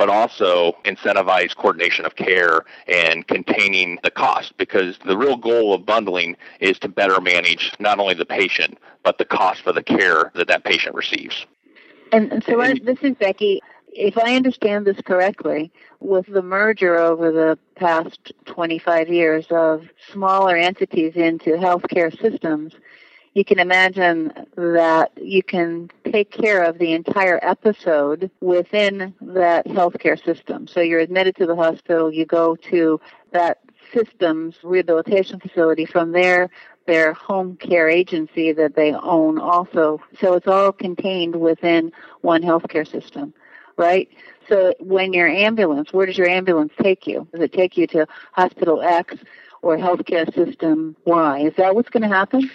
but 0.00 0.08
also 0.08 0.74
incentivize 0.86 1.54
coordination 1.54 2.06
of 2.06 2.16
care 2.16 2.64
and 2.88 3.26
containing 3.26 3.98
the 4.02 4.10
cost 4.10 4.56
because 4.56 4.96
the 5.04 5.14
real 5.14 5.36
goal 5.36 5.74
of 5.74 5.84
bundling 5.84 6.34
is 6.58 6.78
to 6.78 6.88
better 6.88 7.20
manage 7.20 7.70
not 7.78 7.98
only 7.98 8.14
the 8.14 8.24
patient 8.24 8.78
but 9.02 9.18
the 9.18 9.26
cost 9.26 9.60
for 9.60 9.74
the 9.74 9.82
care 9.82 10.32
that 10.34 10.48
that 10.48 10.64
patient 10.64 10.94
receives. 10.94 11.44
And, 12.12 12.32
and 12.32 12.42
so 12.44 12.62
I, 12.62 12.78
this 12.82 12.98
is 13.02 13.14
Becky. 13.16 13.60
If 13.88 14.16
I 14.16 14.36
understand 14.36 14.86
this 14.86 14.98
correctly, 15.02 15.70
with 15.98 16.24
the 16.28 16.40
merger 16.40 16.96
over 16.96 17.30
the 17.30 17.58
past 17.74 18.32
25 18.46 19.10
years 19.10 19.48
of 19.50 19.86
smaller 20.10 20.56
entities 20.56 21.12
into 21.14 21.50
healthcare 21.50 22.10
systems, 22.22 22.72
you 23.34 23.44
can 23.44 23.58
imagine 23.58 24.32
that 24.56 25.12
you 25.16 25.42
can 25.42 25.88
take 26.10 26.30
care 26.30 26.64
of 26.64 26.78
the 26.78 26.92
entire 26.92 27.38
episode 27.42 28.30
within 28.40 29.14
that 29.20 29.66
healthcare 29.66 30.22
system. 30.22 30.66
So 30.66 30.80
you're 30.80 31.00
admitted 31.00 31.36
to 31.36 31.46
the 31.46 31.54
hospital, 31.56 32.12
you 32.12 32.26
go 32.26 32.56
to 32.70 33.00
that 33.32 33.58
system's 33.92 34.56
rehabilitation 34.62 35.38
facility. 35.40 35.84
From 35.84 36.12
there, 36.12 36.50
their 36.86 37.12
home 37.12 37.56
care 37.56 37.88
agency 37.88 38.52
that 38.52 38.74
they 38.74 38.92
own 38.94 39.38
also. 39.38 40.00
So 40.20 40.34
it's 40.34 40.48
all 40.48 40.72
contained 40.72 41.36
within 41.36 41.92
one 42.22 42.42
healthcare 42.42 42.88
system, 42.88 43.32
right? 43.76 44.08
So 44.48 44.74
when 44.80 45.12
your 45.12 45.28
ambulance, 45.28 45.92
where 45.92 46.06
does 46.06 46.18
your 46.18 46.28
ambulance 46.28 46.72
take 46.82 47.06
you? 47.06 47.28
Does 47.32 47.42
it 47.42 47.52
take 47.52 47.76
you 47.76 47.86
to 47.88 48.06
hospital 48.32 48.82
X? 48.82 49.14
Or 49.62 49.76
healthcare 49.76 50.32
system 50.34 50.96
Y. 51.04 51.40
Is 51.40 51.54
that 51.56 51.74
what's 51.74 51.90
going 51.90 52.02
to 52.02 52.08
happen? 52.08 52.50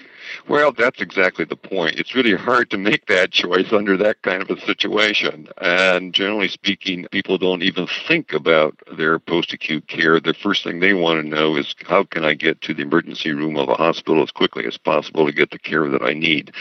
Well, 0.48 0.72
that's 0.72 1.02
exactly 1.02 1.46
the 1.46 1.56
point. 1.56 2.00
It's 2.00 2.16
really 2.16 2.36
hard 2.36 2.70
to 2.72 2.78
make 2.78 3.06
that 3.08 3.32
choice 3.32 3.72
under 3.72 3.96
that 3.98 4.22
kind 4.24 4.42
of 4.42 4.50
a 4.50 4.60
situation. 4.62 5.48
And 5.60 6.14
generally 6.14 6.48
speaking, 6.48 7.08
people 7.12 7.38
don't 7.38 7.62
even 7.62 7.88
think 8.08 8.34
about 8.34 8.76
their 8.98 9.20
post 9.20 9.54
acute 9.54 9.88
care. 9.88 10.20
The 10.20 10.34
first 10.34 10.64
thing 10.64 10.80
they 10.80 10.94
want 10.94 11.22
to 11.22 11.28
know 11.28 11.56
is 11.56 11.76
how 11.86 12.04
can 12.04 12.24
I 12.24 12.34
get 12.34 12.62
to 12.62 12.74
the 12.74 12.82
emergency 12.82 13.34
room 13.34 13.58
of 13.58 13.70
a 13.70 13.76
hospital 13.76 14.24
as 14.24 14.32
quickly 14.32 14.66
as 14.66 14.78
possible 14.78 15.26
to 15.26 15.32
get 15.32 15.52
the 15.52 15.60
care 15.60 15.88
that 15.90 16.02
I 16.02 16.14
need 16.14 16.54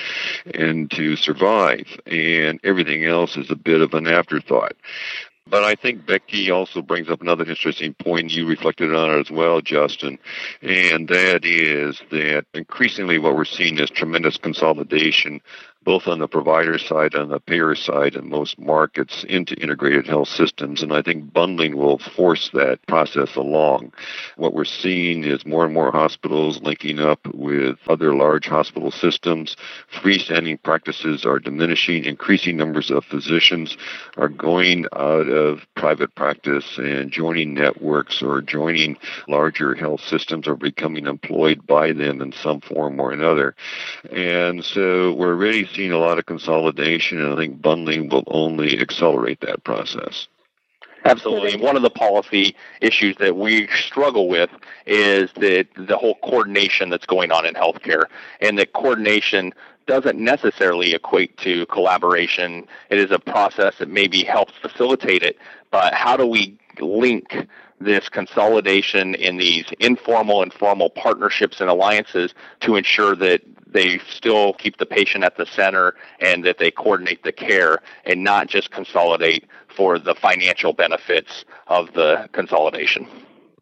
and 0.54 0.90
to 0.92 1.16
survive. 1.16 1.86
And 2.06 2.60
everything 2.64 3.04
else 3.04 3.36
is 3.36 3.50
a 3.50 3.56
bit 3.56 3.80
of 3.80 3.94
an 3.94 4.06
afterthought. 4.06 4.74
But 5.46 5.62
I 5.62 5.74
think 5.74 6.06
Becky 6.06 6.50
also 6.50 6.80
brings 6.80 7.10
up 7.10 7.20
another 7.20 7.44
interesting 7.44 7.92
point. 7.94 8.32
You 8.32 8.46
reflected 8.46 8.94
on 8.94 9.10
it 9.10 9.20
as 9.20 9.30
well, 9.30 9.60
Justin, 9.60 10.18
and 10.62 11.06
that 11.08 11.44
is 11.44 12.02
that 12.10 12.46
increasingly 12.54 13.18
what 13.18 13.36
we're 13.36 13.44
seeing 13.44 13.78
is 13.78 13.90
tremendous 13.90 14.38
consolidation 14.38 15.40
both 15.84 16.06
on 16.06 16.18
the 16.18 16.28
provider 16.28 16.78
side 16.78 17.14
and 17.14 17.30
the 17.30 17.40
payer 17.40 17.74
side 17.74 18.14
in 18.14 18.28
most 18.28 18.58
markets 18.58 19.24
into 19.28 19.54
integrated 19.56 20.06
health 20.06 20.28
systems. 20.28 20.82
And 20.82 20.92
I 20.92 21.02
think 21.02 21.32
bundling 21.32 21.76
will 21.76 21.98
force 21.98 22.50
that 22.54 22.84
process 22.86 23.36
along. 23.36 23.92
What 24.36 24.54
we're 24.54 24.64
seeing 24.64 25.24
is 25.24 25.44
more 25.44 25.64
and 25.64 25.74
more 25.74 25.92
hospitals 25.92 26.62
linking 26.62 26.98
up 26.98 27.20
with 27.34 27.78
other 27.88 28.14
large 28.14 28.46
hospital 28.46 28.90
systems. 28.90 29.56
Freestanding 29.92 30.62
practices 30.62 31.24
are 31.24 31.38
diminishing. 31.38 32.04
Increasing 32.04 32.56
numbers 32.56 32.90
of 32.90 33.04
physicians 33.04 33.76
are 34.16 34.28
going 34.28 34.86
out 34.94 35.28
of 35.28 35.60
private 35.74 36.14
practice 36.14 36.78
and 36.78 37.10
joining 37.10 37.54
networks 37.54 38.22
or 38.22 38.40
joining 38.40 38.96
larger 39.28 39.74
health 39.74 40.00
systems 40.00 40.48
or 40.48 40.56
becoming 40.56 41.06
employed 41.06 41.66
by 41.66 41.92
them 41.92 42.22
in 42.22 42.32
some 42.32 42.60
form 42.60 42.98
or 42.98 43.12
another. 43.12 43.54
And 44.10 44.64
so 44.64 45.12
we're 45.12 45.34
ready 45.34 45.66
seen 45.74 45.92
a 45.92 45.98
lot 45.98 46.18
of 46.18 46.26
consolidation, 46.26 47.20
and 47.20 47.32
I 47.32 47.36
think 47.36 47.60
bundling 47.60 48.08
will 48.08 48.24
only 48.28 48.78
accelerate 48.80 49.40
that 49.40 49.64
process. 49.64 50.28
Absolutely. 51.04 51.60
One 51.60 51.76
of 51.76 51.82
the 51.82 51.90
policy 51.90 52.56
issues 52.80 53.16
that 53.18 53.36
we 53.36 53.68
struggle 53.68 54.26
with 54.26 54.48
is 54.86 55.30
that 55.34 55.66
the 55.76 55.98
whole 55.98 56.14
coordination 56.24 56.88
that's 56.88 57.04
going 57.04 57.30
on 57.30 57.44
in 57.44 57.54
healthcare, 57.54 58.04
and 58.40 58.58
that 58.58 58.72
coordination 58.72 59.52
doesn't 59.86 60.18
necessarily 60.18 60.94
equate 60.94 61.36
to 61.38 61.66
collaboration. 61.66 62.66
It 62.88 62.98
is 62.98 63.10
a 63.10 63.18
process 63.18 63.76
that 63.78 63.90
maybe 63.90 64.24
helps 64.24 64.54
facilitate 64.62 65.22
it, 65.22 65.36
but 65.70 65.92
how 65.92 66.16
do 66.16 66.26
we 66.26 66.58
link 66.80 67.46
this 67.84 68.08
consolidation 68.08 69.14
in 69.14 69.36
these 69.36 69.66
informal 69.78 70.42
and 70.42 70.52
formal 70.52 70.90
partnerships 70.90 71.60
and 71.60 71.70
alliances 71.70 72.34
to 72.60 72.76
ensure 72.76 73.14
that 73.16 73.42
they 73.66 73.98
still 74.10 74.54
keep 74.54 74.78
the 74.78 74.86
patient 74.86 75.24
at 75.24 75.36
the 75.36 75.46
center 75.46 75.94
and 76.20 76.44
that 76.44 76.58
they 76.58 76.70
coordinate 76.70 77.22
the 77.24 77.32
care 77.32 77.82
and 78.04 78.22
not 78.22 78.46
just 78.46 78.70
consolidate 78.70 79.44
for 79.68 79.98
the 79.98 80.14
financial 80.14 80.72
benefits 80.72 81.44
of 81.66 81.92
the 81.94 82.28
consolidation. 82.32 83.06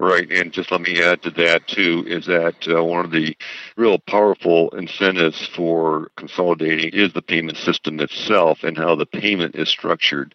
Right, 0.02 0.28
and 0.32 0.52
just 0.52 0.72
let 0.72 0.80
me 0.80 1.00
add 1.00 1.22
to 1.22 1.30
that 1.30 1.68
too 1.68 2.02
is 2.08 2.26
that 2.26 2.66
uh, 2.68 2.82
one 2.82 3.04
of 3.04 3.12
the 3.12 3.36
real 3.76 4.00
powerful 4.00 4.68
incentives 4.70 5.46
for 5.46 6.10
consolidating 6.16 6.92
is 6.92 7.12
the 7.12 7.22
payment 7.22 7.56
system 7.56 8.00
itself 8.00 8.64
and 8.64 8.76
how 8.76 8.96
the 8.96 9.06
payment 9.06 9.54
is 9.54 9.68
structured. 9.68 10.34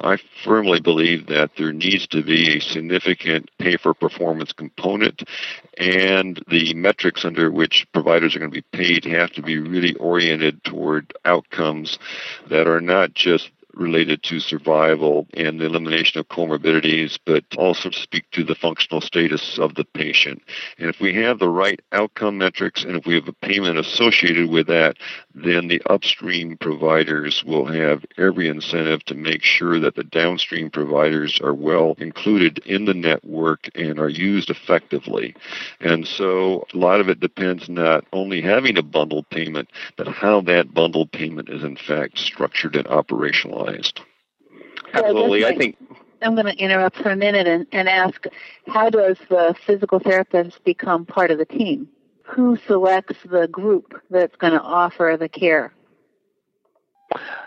I 0.00 0.18
firmly 0.42 0.80
believe 0.80 1.28
that 1.28 1.52
there 1.56 1.72
needs 1.72 2.08
to 2.08 2.24
be 2.24 2.56
a 2.56 2.60
significant 2.60 3.52
pay 3.60 3.76
for 3.76 3.94
performance 3.94 4.52
component, 4.52 5.22
and 5.78 6.42
the 6.48 6.74
metrics 6.74 7.24
under 7.24 7.52
which 7.52 7.86
providers 7.92 8.34
are 8.34 8.40
going 8.40 8.50
to 8.50 8.62
be 8.62 8.76
paid 8.76 9.04
have 9.04 9.30
to 9.34 9.42
be 9.42 9.58
really 9.58 9.94
oriented 9.94 10.64
toward 10.64 11.14
outcomes 11.24 12.00
that 12.48 12.66
are 12.66 12.80
not 12.80 13.14
just 13.14 13.52
related 13.76 14.22
to 14.24 14.40
survival 14.40 15.26
and 15.34 15.60
the 15.60 15.66
elimination 15.66 16.20
of 16.20 16.28
comorbidities, 16.28 17.18
but 17.24 17.44
also 17.56 17.90
speak 17.90 18.30
to 18.30 18.44
the 18.44 18.54
functional 18.54 19.00
status 19.00 19.58
of 19.58 19.74
the 19.74 19.84
patient. 19.84 20.42
And 20.78 20.88
if 20.88 21.00
we 21.00 21.14
have 21.14 21.38
the 21.38 21.48
right 21.48 21.80
outcome 21.92 22.38
metrics 22.38 22.84
and 22.84 22.96
if 22.96 23.06
we 23.06 23.14
have 23.14 23.28
a 23.28 23.32
payment 23.32 23.78
associated 23.78 24.50
with 24.50 24.66
that, 24.68 24.96
then 25.34 25.68
the 25.68 25.82
upstream 25.86 26.56
providers 26.56 27.42
will 27.44 27.66
have 27.66 28.04
every 28.18 28.48
incentive 28.48 29.04
to 29.04 29.14
make 29.14 29.42
sure 29.42 29.80
that 29.80 29.96
the 29.96 30.04
downstream 30.04 30.70
providers 30.70 31.40
are 31.42 31.54
well 31.54 31.94
included 31.98 32.58
in 32.66 32.84
the 32.84 32.94
network 32.94 33.68
and 33.74 33.98
are 33.98 34.08
used 34.08 34.50
effectively. 34.50 35.34
And 35.80 36.06
so 36.06 36.66
a 36.72 36.76
lot 36.76 37.00
of 37.00 37.08
it 37.08 37.20
depends 37.20 37.68
not 37.68 38.04
only 38.12 38.40
having 38.40 38.78
a 38.78 38.82
bundled 38.82 39.28
payment, 39.30 39.68
but 39.96 40.08
how 40.08 40.40
that 40.42 40.72
bundled 40.72 41.12
payment 41.12 41.48
is 41.48 41.64
in 41.64 41.76
fact 41.76 42.18
structured 42.18 42.76
and 42.76 42.86
operationalized. 42.86 43.63
Absolutely. 44.92 45.44
I 45.44 45.56
think 45.56 45.76
I'm 46.22 46.34
going 46.34 46.46
to 46.46 46.56
interrupt 46.56 46.96
for 46.96 47.10
a 47.10 47.16
minute 47.16 47.46
and, 47.46 47.66
and 47.72 47.88
ask 47.88 48.26
how 48.68 48.90
does 48.90 49.18
the 49.28 49.54
physical 49.66 49.98
therapist 49.98 50.62
become 50.64 51.04
part 51.04 51.30
of 51.30 51.38
the 51.38 51.44
team? 51.44 51.88
who 52.24 52.56
selects 52.66 53.18
the 53.30 53.46
group 53.48 54.00
that's 54.10 54.34
going 54.36 54.52
to 54.52 54.60
offer 54.60 55.16
the 55.18 55.28
care? 55.28 55.72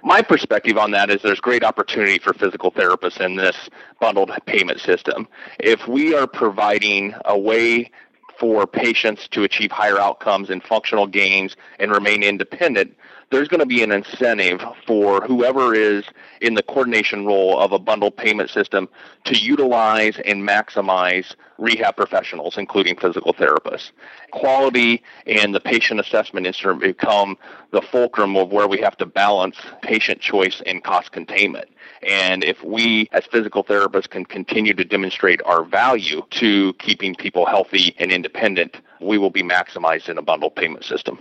My 0.03 0.21
perspective 0.21 0.77
on 0.77 0.91
that 0.91 1.09
is 1.09 1.21
there's 1.23 1.39
great 1.39 1.63
opportunity 1.63 2.19
for 2.19 2.33
physical 2.33 2.71
therapists 2.71 3.19
in 3.19 3.35
this 3.35 3.69
bundled 3.99 4.31
payment 4.45 4.79
system. 4.79 5.27
If 5.59 5.87
we 5.87 6.15
are 6.15 6.27
providing 6.27 7.15
a 7.25 7.37
way 7.37 7.91
for 8.39 8.67
patients 8.67 9.27
to 9.29 9.43
achieve 9.43 9.71
higher 9.71 9.99
outcomes 9.99 10.51
and 10.51 10.63
functional 10.63 11.07
gains 11.07 11.57
and 11.79 11.91
remain 11.91 12.21
independent, 12.21 12.95
there's 13.29 13.47
going 13.47 13.59
to 13.59 13.65
be 13.65 13.83
an 13.83 13.91
incentive 13.91 14.63
for 14.85 15.21
whoever 15.21 15.73
is 15.73 16.05
in 16.41 16.53
the 16.53 16.63
coordination 16.63 17.25
role 17.25 17.59
of 17.59 17.71
a 17.73 17.79
bundled 17.79 18.15
payment 18.15 18.49
system 18.49 18.87
to 19.25 19.35
utilize 19.35 20.17
and 20.25 20.47
maximize 20.47 21.35
rehab 21.57 21.95
professionals, 21.97 22.57
including 22.57 22.95
physical 22.95 23.33
therapists. 23.33 23.91
Quality 24.31 25.03
and 25.25 25.53
the 25.53 25.59
patient 25.59 25.99
assessment 25.99 26.45
instrument 26.45 26.81
become 26.81 27.37
the 27.71 27.81
fulcrum 27.81 28.37
of 28.37 28.51
where 28.51 28.67
we 28.67 28.79
have 28.79 28.95
to 28.97 29.05
balance 29.05 29.57
patient 29.81 30.21
choice 30.21 30.61
and 30.65 30.83
cost 30.83 31.11
containment. 31.11 31.67
And 32.03 32.43
if 32.43 32.63
we, 32.63 33.09
as 33.11 33.25
physical 33.25 33.63
therapists, 33.63 34.09
can 34.09 34.25
continue 34.25 34.73
to 34.73 34.85
demonstrate 34.85 35.41
our 35.43 35.63
value 35.63 36.21
to 36.29 36.73
keeping 36.75 37.15
people 37.15 37.45
healthy 37.45 37.95
and 37.97 38.11
independent, 38.11 38.77
we 39.01 39.17
will 39.17 39.31
be 39.31 39.43
maximized 39.43 40.07
in 40.07 40.17
a 40.17 40.21
bundled 40.21 40.55
payment 40.55 40.85
system. 40.85 41.19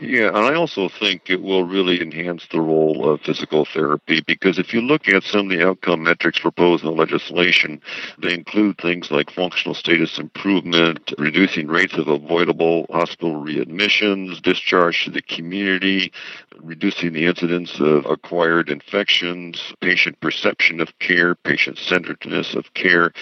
Yeah, 0.00 0.28
and 0.28 0.38
I 0.38 0.54
also 0.54 0.88
think 0.88 1.28
it 1.28 1.42
will 1.42 1.64
really 1.64 2.00
enhance 2.00 2.46
the 2.50 2.60
role 2.60 3.08
of 3.08 3.20
physical 3.20 3.64
therapy 3.64 4.22
because 4.26 4.58
if 4.58 4.72
you 4.72 4.80
look 4.80 5.08
at 5.08 5.24
some 5.24 5.50
of 5.50 5.58
the 5.58 5.66
outcome 5.66 6.04
metrics 6.04 6.38
proposed 6.38 6.84
in 6.84 6.90
the 6.90 6.96
legislation, 6.96 7.80
they 8.18 8.32
include 8.32 8.78
things 8.78 9.10
like 9.10 9.30
functional 9.30 9.74
status 9.74 10.18
improvement, 10.18 11.12
reducing 11.18 11.66
rates 11.66 11.98
of 11.98 12.08
avoidable 12.08 12.86
hospital 12.90 13.42
readmissions, 13.42 14.40
discharge 14.40 15.04
to 15.04 15.10
the 15.10 15.22
community, 15.22 16.12
reducing 16.60 17.12
the 17.12 17.26
incidence 17.26 17.78
of 17.80 18.06
acquired 18.06 18.70
infections, 18.70 19.74
patient 19.80 20.18
perception 20.20 20.80
of 20.80 20.96
care, 20.98 21.34
patient 21.34 21.76
centeredness 21.78 22.54
of 22.54 22.72
care. 22.74 23.12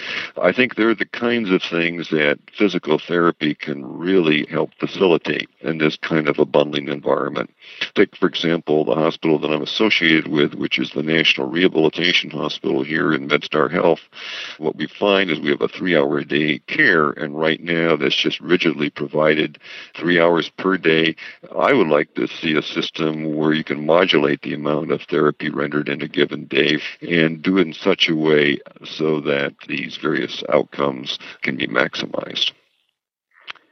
I 0.41 0.51
think 0.51 0.75
they're 0.75 0.95
the 0.95 1.05
kinds 1.05 1.49
of 1.49 1.61
things 1.63 2.09
that 2.09 2.39
physical 2.55 2.99
therapy 2.99 3.53
can 3.53 3.85
really 3.85 4.45
help 4.45 4.71
facilitate 4.79 5.49
in 5.61 5.77
this 5.79 5.97
kind 5.97 6.27
of 6.27 6.36
a 6.39 6.45
bundling 6.45 6.87
environment. 6.87 7.49
Take, 7.95 8.15
for 8.15 8.27
example, 8.27 8.85
the 8.85 8.95
hospital 8.95 9.39
that 9.39 9.51
I'm 9.51 9.61
associated 9.61 10.27
with, 10.27 10.53
which 10.55 10.79
is 10.79 10.91
the 10.91 11.03
National 11.03 11.47
Rehabilitation 11.47 12.29
Hospital 12.29 12.83
here 12.83 13.13
in 13.13 13.27
MedStar 13.27 13.71
Health. 13.71 14.01
What 14.57 14.75
we 14.75 14.87
find 14.87 15.29
is 15.29 15.39
we 15.39 15.49
have 15.49 15.61
a 15.61 15.67
three 15.67 15.95
hour 15.95 16.19
a 16.19 16.25
day 16.25 16.59
care, 16.59 17.11
and 17.11 17.39
right 17.39 17.61
now 17.61 17.95
that's 17.95 18.15
just 18.15 18.39
rigidly 18.39 18.89
provided 18.89 19.59
three 19.95 20.19
hours 20.19 20.49
per 20.57 20.77
day. 20.77 21.15
I 21.57 21.73
would 21.73 21.87
like 21.87 22.13
to 22.15 22.27
see 22.27 22.55
a 22.55 22.61
system 22.61 23.35
where 23.35 23.53
you 23.53 23.63
can 23.63 23.85
modulate 23.85 24.41
the 24.41 24.53
amount 24.53 24.91
of 24.91 25.01
therapy 25.03 25.49
rendered 25.49 25.89
in 25.89 26.01
a 26.01 26.07
given 26.07 26.45
day 26.45 26.79
and 27.01 27.41
do 27.41 27.57
it 27.57 27.67
in 27.67 27.73
such 27.73 28.09
a 28.09 28.15
way 28.15 28.59
so 28.83 29.21
that 29.21 29.53
these 29.67 29.97
various 29.97 30.43
outcomes 30.49 31.19
can 31.41 31.57
be 31.57 31.67
maximized. 31.67 32.51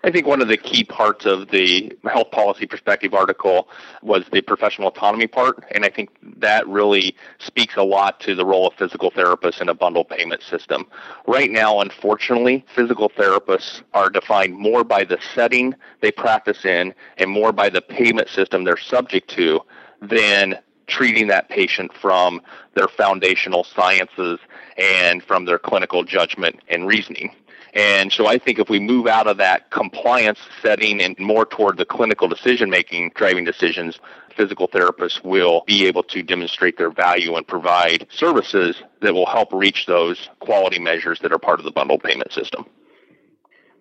I 0.06 0.12
think 0.12 0.28
one 0.28 0.40
of 0.40 0.48
the 0.48 0.56
key 0.56 0.84
parts 0.84 1.26
of 1.26 1.50
the 1.50 1.92
health 2.04 2.30
policy 2.30 2.68
perspective 2.68 3.16
article 3.16 3.68
was 4.04 4.24
the 4.32 4.42
professional 4.42 4.90
autonomy 4.90 5.26
part, 5.26 5.64
and 5.72 5.84
I 5.84 5.90
think 5.90 6.12
that 6.38 6.68
really 6.68 7.16
speaks 7.40 7.76
a 7.76 7.82
lot 7.82 8.20
to 8.20 8.36
the 8.36 8.46
role 8.46 8.68
of 8.68 8.76
physical 8.76 9.10
therapists 9.10 9.62
in 9.62 9.70
a 9.70 9.74
bundle 9.74 10.06
payment 10.06 10.44
system. 10.44 10.86
Right 11.26 11.50
now, 11.50 11.80
unfortunately, 11.80 12.64
physical 12.76 13.10
therapists 13.10 13.82
are 13.96 14.12
defined 14.12 14.54
more 14.54 14.84
by 14.84 15.06
the 15.06 15.18
setting 15.34 15.74
they 16.02 16.12
practice 16.12 16.66
in 16.66 16.94
and 17.18 17.32
more 17.32 17.52
by 17.52 17.72
the 17.72 17.82
payment 17.82 18.30
system 18.30 18.64
they're 18.64 18.78
subject 18.78 19.28
to 19.32 19.60
than 20.04 20.60
treating 20.86 21.26
that 21.30 21.50
patient 21.50 21.92
from 22.00 22.44
their 22.76 22.88
foundational 22.90 23.64
sciences 23.64 24.38
and 24.78 25.24
from 25.24 25.46
their 25.46 25.58
clinical 25.58 26.04
judgment 26.04 26.60
and 26.70 26.86
reasoning. 26.86 27.36
And 27.76 28.12
so 28.12 28.26
I 28.26 28.38
think 28.38 28.58
if 28.58 28.70
we 28.70 28.80
move 28.80 29.06
out 29.06 29.28
of 29.28 29.36
that 29.38 29.70
compliance 29.70 30.40
setting 30.62 31.02
and 31.02 31.18
more 31.20 31.46
toward 31.46 31.78
the 31.78 31.86
clinical 31.86 32.30
decision 32.30 32.70
making, 32.70 33.12
driving 33.16 33.44
decisions, 33.44 34.00
physical 34.36 34.70
therapists 34.70 35.24
will 35.24 35.64
be 35.68 35.86
able 35.86 36.04
to 36.04 36.24
demonstrate 36.24 36.78
their 36.78 36.90
value 36.90 37.36
and 37.36 37.46
provide 37.46 38.08
services 38.10 38.82
that 39.02 39.14
will 39.14 39.26
help 39.26 39.52
reach 39.52 39.86
those 39.88 40.30
quality 40.40 40.80
measures 40.80 41.20
that 41.20 41.34
are 41.34 41.38
part 41.38 41.60
of 41.60 41.66
the 41.66 41.72
bundled 41.72 42.02
payment 42.02 42.32
system. 42.32 42.66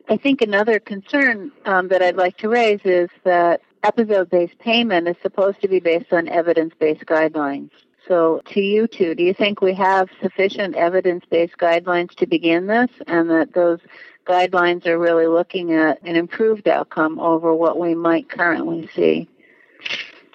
I 0.09 0.17
think 0.17 0.43
another 0.43 0.81
concern 0.81 1.53
um, 1.65 1.89
that 1.89 2.03
I'd 2.03 2.17
like 2.17 2.37
to 2.39 2.49
raise 2.49 2.81
is 2.85 3.09
that 3.23 3.63
episode 3.85 4.29
based 4.29 4.59
payment 4.59 5.07
is 5.07 5.17
supposed 5.23 5.61
to 5.63 5.69
be 5.69 5.79
based 5.79 6.13
on 6.13 6.29
evidence 6.29 6.75
based 6.79 7.07
guidelines. 7.07 7.71
So, 8.07 8.43
to 8.47 8.61
you 8.61 8.87
two, 8.87 9.15
do 9.15 9.23
you 9.23 9.33
think 9.33 9.61
we 9.61 9.75
have 9.75 10.11
sufficient 10.21 10.77
evidence 10.77 11.25
based 11.31 11.57
guidelines 11.57 12.15
to 12.17 12.27
begin 12.27 12.67
this 12.67 12.91
and 13.07 13.31
that 13.31 13.55
those 13.55 13.81
guidelines 14.27 14.87
are 14.87 14.99
really 14.99 15.27
looking 15.27 15.73
at 15.73 16.03
an 16.03 16.17
improved 16.17 16.69
outcome 16.69 17.19
over 17.19 17.55
what 17.55 17.79
we 17.79 17.95
might 17.95 18.29
currently 18.29 18.89
see? 18.95 19.29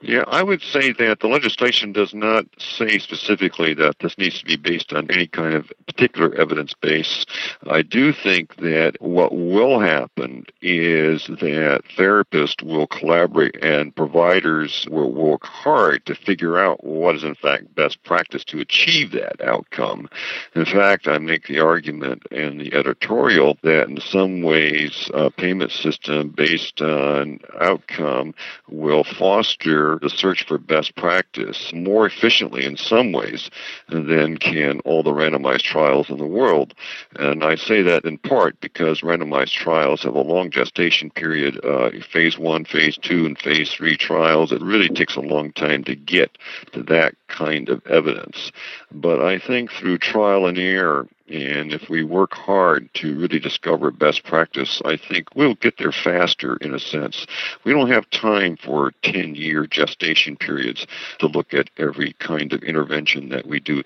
Yeah, 0.02 0.24
I 0.28 0.44
would 0.44 0.62
say 0.62 0.94
that 0.94 1.20
the 1.20 1.28
legislation 1.28 1.92
does 1.92 2.14
not 2.14 2.46
say 2.58 3.00
specifically 3.00 3.74
that 3.74 4.00
this 4.00 4.18
needs 4.18 4.40
to 4.40 4.46
be 4.46 4.56
based 4.56 4.94
on 4.94 5.12
any 5.12 5.28
kind 5.28 5.54
of 5.54 5.70
particular 5.88 6.34
evidence 6.36 6.74
base. 6.74 7.26
I 7.68 7.82
do 7.82 8.14
think 8.14 8.56
that 8.58 8.96
what 9.02 9.36
will 9.36 9.82
happen 9.82 10.46
is 10.62 11.28
that 11.28 11.82
therapists 11.98 12.64
will 12.64 12.88
collaborate 12.88 13.62
and 13.62 13.94
providers 13.94 14.88
will 14.90 15.12
work 15.12 15.44
hard 15.44 16.06
to 16.06 16.16
figure 16.16 16.58
out 16.58 16.82
what 16.82 17.16
is 17.16 17.26
in 17.26 17.36
fact 17.36 17.76
best 17.76 18.02
practice 18.04 18.46
to 18.46 18.60
achieve 18.62 19.12
that 19.12 19.42
outcome. 19.42 20.08
In 20.56 20.64
fact, 20.64 21.10
I 21.10 21.18
make 21.18 21.48
the 21.48 21.60
argument 21.60 22.24
in 22.32 22.58
the 22.58 22.74
editorial 22.74 23.58
that 23.64 23.90
in 23.90 24.00
some 24.00 24.44
ways 24.44 25.12
a 25.14 25.30
payment 25.30 25.72
system 25.72 26.30
based 26.30 26.82
on 26.82 27.40
outcome 27.60 28.34
will 28.70 29.04
foster 29.04 29.89
the 29.98 30.10
search 30.10 30.46
for 30.46 30.58
best 30.58 30.96
practice 30.96 31.72
more 31.74 32.06
efficiently 32.06 32.66
in 32.66 32.78
some 32.78 33.12
ways 33.12 33.50
than 33.88 34.38
can 34.38 34.80
all 34.82 35.04
the 35.04 35.12
randomized 35.12 35.64
trials 35.64 36.10
in 36.10 36.18
the 36.18 36.26
world. 36.26 36.74
And 37.16 37.44
I 37.44 37.56
say 37.56 37.82
that 37.82 38.06
in 38.06 38.18
part 38.18 38.60
because 38.62 39.02
randomized 39.02 39.54
trials 39.54 40.04
have 40.04 40.16
a 40.16 40.22
long 40.22 40.52
gestation 40.52 41.10
period, 41.10 41.60
uh, 41.66 41.92
phase 42.12 42.38
one, 42.38 42.66
phase 42.66 42.98
two, 42.98 43.26
and 43.26 43.38
phase 43.38 43.72
three 43.72 43.98
trials. 43.98 44.52
It 44.52 44.62
really 44.62 44.90
takes 44.90 45.16
a 45.16 45.22
long 45.22 45.52
time 45.54 45.84
to 45.86 45.96
get 45.96 46.38
to 46.74 46.84
that 46.84 47.16
kind 47.30 47.70
of 47.70 47.86
evidence. 47.88 48.52
But 48.92 49.22
I 49.22 49.40
think 49.40 49.72
through 49.72 50.00
trial 50.00 50.48
and 50.48 50.58
error, 50.58 51.08
and 51.30 51.72
if 51.72 51.90
we 51.90 52.04
work 52.04 52.34
hard 52.34 52.90
to 52.96 53.16
really 53.16 53.40
discover 53.40 53.92
best 53.92 54.24
practice, 54.24 54.82
I 54.84 54.98
think 54.98 55.36
we'll 55.36 55.56
get 55.56 55.78
there 55.78 55.92
faster 55.92 56.58
in 56.58 56.74
a 56.74 56.80
sense. 56.80 57.28
We 57.64 57.72
don't 57.72 57.92
have 57.92 58.10
time 58.10 58.58
for 58.58 58.92
10 59.04 59.36
year 59.36 59.68
gestation 59.68 60.36
periods 60.36 60.88
to 61.20 61.28
look 61.28 61.54
at 61.54 61.70
every 61.78 62.14
kind 62.14 62.52
of 62.52 62.64
intervention 62.64 63.30
that 63.30 63.46
we 63.46 63.60
do. 63.60 63.84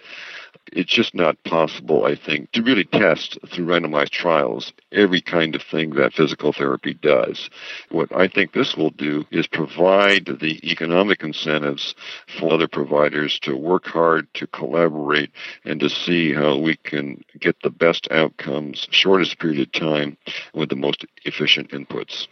It's 0.72 0.92
just 0.92 1.14
not 1.14 1.42
possible, 1.44 2.06
I 2.06 2.16
think, 2.16 2.52
to 2.52 2.64
really 2.64 2.86
test 2.86 3.38
through 3.48 3.66
randomized 3.66 4.12
trials 4.12 4.74
every 4.92 5.22
kind 5.22 5.56
of 5.56 5.62
thing 5.62 5.92
that 5.92 6.14
physical 6.14 6.54
therapy 6.54 6.94
does. 6.94 7.50
What 7.90 8.16
I 8.16 8.28
think 8.28 8.54
this 8.54 8.76
will 8.76 8.90
do 8.92 9.26
is 9.32 9.48
provide 9.48 10.26
the 10.26 10.60
economic 10.70 11.24
incentives 11.24 11.96
for 12.40 12.54
other 12.54 12.68
providers 12.68 13.40
to 13.40 13.56
work 13.56 13.86
hard, 13.86 14.34
to 14.36 14.48
collaborate, 14.48 15.32
and 15.66 15.80
to 15.80 15.90
see 15.90 16.34
how 16.34 16.58
we 16.58 16.76
can 16.78 17.24
get 17.40 17.56
the 17.62 17.70
best 17.70 18.08
outcomes, 18.12 18.88
shortest 18.92 19.40
period 19.40 19.62
of 19.62 19.72
time, 19.72 20.18
with 20.54 20.70
the 20.70 20.76
most 20.76 21.06
efficient 21.26 21.70
inputs. 21.72 22.28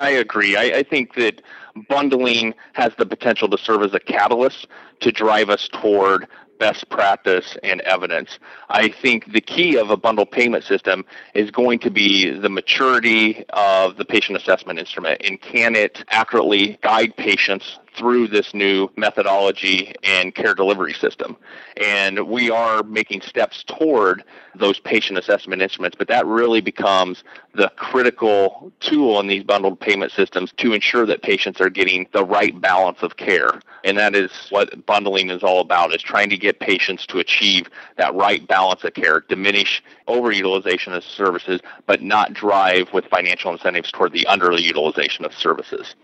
I 0.00 0.10
agree. 0.10 0.56
I, 0.56 0.78
I, 0.78 0.82
think 0.82 1.14
that 1.14 1.40
bundling 1.88 2.54
has 2.72 2.92
the 2.98 3.06
potential 3.06 3.48
to 3.48 3.56
serve 3.56 3.82
as 3.82 3.94
a 3.94 4.00
catalyst 4.00 4.66
to 5.00 5.12
drive 5.12 5.50
us 5.50 5.68
toward 5.72 6.26
best 6.58 6.88
practice 6.88 7.56
and 7.62 7.80
evidence. 7.82 8.38
I 8.68 8.88
think 8.88 9.32
the 9.32 9.40
key 9.40 9.76
of 9.76 9.90
a 9.90 9.96
bundle 9.96 10.26
payment 10.26 10.64
system 10.64 11.04
is 11.34 11.50
going 11.50 11.78
to 11.80 11.90
be 11.90 12.30
the 12.30 12.48
maturity 12.48 13.44
of 13.50 13.96
the 13.96 14.04
patient 14.04 14.36
assessment 14.38 14.78
instrument 14.78 15.20
and 15.24 15.40
can 15.40 15.74
it 15.74 16.04
accurately 16.10 16.78
guide 16.82 17.16
patients 17.16 17.78
through 17.96 18.28
this 18.28 18.54
new 18.54 18.88
methodology 18.96 19.94
and 20.02 20.34
care 20.34 20.54
delivery 20.54 20.92
system. 20.92 21.36
And 21.76 22.26
we 22.26 22.50
are 22.50 22.82
making 22.82 23.22
steps 23.22 23.64
toward 23.64 24.24
those 24.54 24.78
patient 24.78 25.18
assessment 25.18 25.62
instruments, 25.62 25.96
but 25.96 26.08
that 26.08 26.26
really 26.26 26.60
becomes 26.60 27.24
the 27.54 27.70
critical 27.76 28.72
tool 28.80 29.20
in 29.20 29.26
these 29.26 29.44
bundled 29.44 29.80
payment 29.80 30.12
systems 30.12 30.52
to 30.56 30.72
ensure 30.72 31.06
that 31.06 31.22
patients 31.22 31.60
are 31.60 31.70
getting 31.70 32.06
the 32.12 32.24
right 32.24 32.60
balance 32.60 33.02
of 33.02 33.16
care. 33.16 33.60
And 33.84 33.98
that 33.98 34.14
is 34.14 34.30
what 34.50 34.84
bundling 34.86 35.30
is 35.30 35.42
all 35.42 35.60
about, 35.60 35.94
is 35.94 36.02
trying 36.02 36.30
to 36.30 36.36
get 36.36 36.60
patients 36.60 37.06
to 37.06 37.18
achieve 37.18 37.68
that 37.96 38.14
right 38.14 38.46
balance 38.46 38.84
of 38.84 38.94
care, 38.94 39.20
diminish 39.28 39.82
overutilization 40.08 40.96
of 40.96 41.04
services, 41.04 41.60
but 41.86 42.02
not 42.02 42.32
drive 42.32 42.92
with 42.92 43.04
financial 43.06 43.52
incentives 43.52 43.90
toward 43.92 44.12
the 44.12 44.26
underutilization 44.28 45.24
of 45.24 45.34
services. 45.34 45.94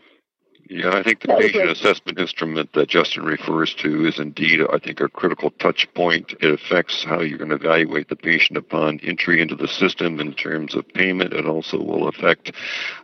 Yeah, 0.73 0.93
I 0.93 1.03
think 1.03 1.23
the 1.23 1.35
patient 1.37 1.69
assessment 1.69 2.21
instrument 2.21 2.75
that 2.75 2.89
Justin 2.89 3.25
refers 3.25 3.75
to 3.75 4.07
is 4.07 4.21
indeed, 4.21 4.61
I 4.73 4.79
think, 4.79 5.01
a 5.01 5.09
critical 5.09 5.51
touch 5.51 5.93
point. 5.95 6.33
It 6.41 6.49
affects 6.49 7.03
how 7.03 7.23
you're 7.23 7.39
going 7.39 7.51
to 7.51 7.57
evaluate 7.57 8.09
the 8.09 8.15
patient 8.15 8.57
upon 8.57 9.01
entry 9.03 9.43
into 9.43 9.57
the 9.57 9.67
system 9.67 10.21
in 10.21 10.33
terms 10.33 10.77
of 10.77 10.87
payment. 10.95 11.33
It 11.33 11.45
also 11.45 11.77
will 11.83 12.07
affect 12.07 12.53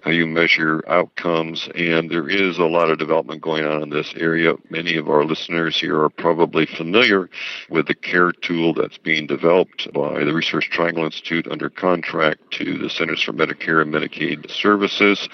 how 0.03 0.13
you 0.13 0.29
measure 0.29 0.85
outcomes. 0.87 1.69
And 1.75 2.09
there 2.09 2.29
is 2.29 2.59
a 2.59 2.67
lot 2.67 2.89
of 2.89 3.01
development 3.01 3.43
going 3.43 3.65
on 3.65 3.83
in 3.83 3.91
this 3.91 4.15
area. 4.17 4.55
Many 4.71 4.95
of 4.97 5.11
our 5.11 5.25
listeners 5.25 5.77
here 5.77 6.01
are 6.01 6.09
probably 6.09 6.67
familiar 6.67 7.29
with 7.69 7.89
the 7.89 7.97
CARE 7.97 8.31
tool 8.43 8.75
that's 8.75 8.99
being 8.99 9.27
developed 9.27 9.93
by 9.93 10.23
the 10.23 10.33
Research 10.33 10.71
Triangle 10.71 11.05
Institute 11.05 11.49
under 11.51 11.69
contract 11.69 12.49
to 12.53 12.79
the 12.79 12.89
Centers 12.89 13.25
for 13.25 13.33
Medicare 13.33 13.83
and 13.83 13.93
Medicaid 13.93 14.49
Services. 14.53 15.29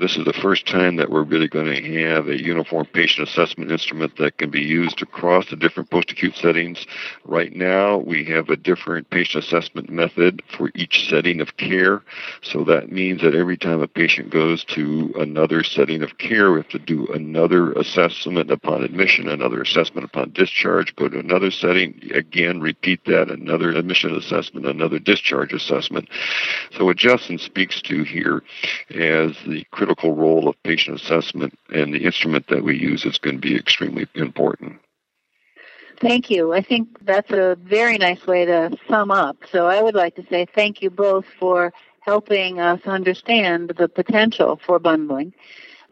This 0.00 0.16
is 0.16 0.24
the 0.24 0.32
first 0.32 0.66
time 0.66 0.96
that 0.96 1.10
we're 1.10 1.22
really 1.22 1.48
going 1.48 1.65
going 1.66 1.82
to 1.82 2.04
have 2.04 2.28
a 2.28 2.42
uniform 2.42 2.86
patient 2.92 3.28
assessment 3.28 3.70
instrument 3.70 4.16
that 4.18 4.38
can 4.38 4.50
be 4.50 4.60
used 4.60 5.02
across 5.02 5.48
the 5.50 5.56
different 5.56 5.90
post-acute 5.90 6.36
settings. 6.36 6.86
Right 7.24 7.54
now, 7.54 7.98
we 7.98 8.24
have 8.24 8.48
a 8.48 8.56
different 8.56 9.10
patient 9.10 9.44
assessment 9.44 9.90
method 9.90 10.42
for 10.56 10.70
each 10.74 11.08
setting 11.08 11.40
of 11.40 11.56
care. 11.56 12.02
So 12.42 12.64
that 12.64 12.92
means 12.92 13.22
that 13.22 13.34
every 13.34 13.56
time 13.56 13.82
a 13.82 13.88
patient 13.88 14.30
goes 14.30 14.64
to 14.64 15.12
another 15.18 15.62
setting 15.62 16.02
of 16.02 16.18
care, 16.18 16.52
we 16.52 16.58
have 16.58 16.68
to 16.68 16.78
do 16.78 17.06
another 17.08 17.72
assessment 17.72 18.50
upon 18.50 18.84
admission, 18.84 19.28
another 19.28 19.62
assessment 19.62 20.04
upon 20.04 20.30
discharge, 20.32 20.94
go 20.96 21.08
to 21.08 21.18
another 21.18 21.50
setting, 21.50 22.00
again, 22.14 22.60
repeat 22.60 23.04
that, 23.06 23.30
another 23.30 23.70
admission 23.70 24.14
assessment, 24.14 24.66
another 24.66 24.98
discharge 24.98 25.52
assessment. 25.52 26.08
So 26.72 26.84
what 26.84 26.96
Justin 26.96 27.38
speaks 27.38 27.80
to 27.82 28.02
here 28.04 28.42
as 28.90 29.36
the 29.46 29.64
critical 29.70 30.14
role 30.14 30.48
of 30.48 30.62
patient 30.62 31.00
assessment 31.00 31.55
and 31.68 31.92
the 31.92 32.04
instrument 32.04 32.46
that 32.48 32.62
we 32.62 32.76
use 32.76 33.04
is 33.04 33.18
going 33.18 33.36
to 33.36 33.40
be 33.40 33.56
extremely 33.56 34.06
important. 34.14 34.80
Thank 36.00 36.30
you. 36.30 36.52
I 36.52 36.60
think 36.60 37.04
that's 37.04 37.30
a 37.30 37.56
very 37.62 37.96
nice 37.96 38.26
way 38.26 38.44
to 38.44 38.76
sum 38.88 39.10
up. 39.10 39.38
So 39.50 39.66
I 39.66 39.82
would 39.82 39.94
like 39.94 40.14
to 40.16 40.26
say 40.28 40.46
thank 40.54 40.82
you 40.82 40.90
both 40.90 41.24
for 41.38 41.72
helping 42.00 42.60
us 42.60 42.80
understand 42.84 43.72
the 43.76 43.88
potential 43.88 44.60
for 44.64 44.78
bundling. 44.78 45.32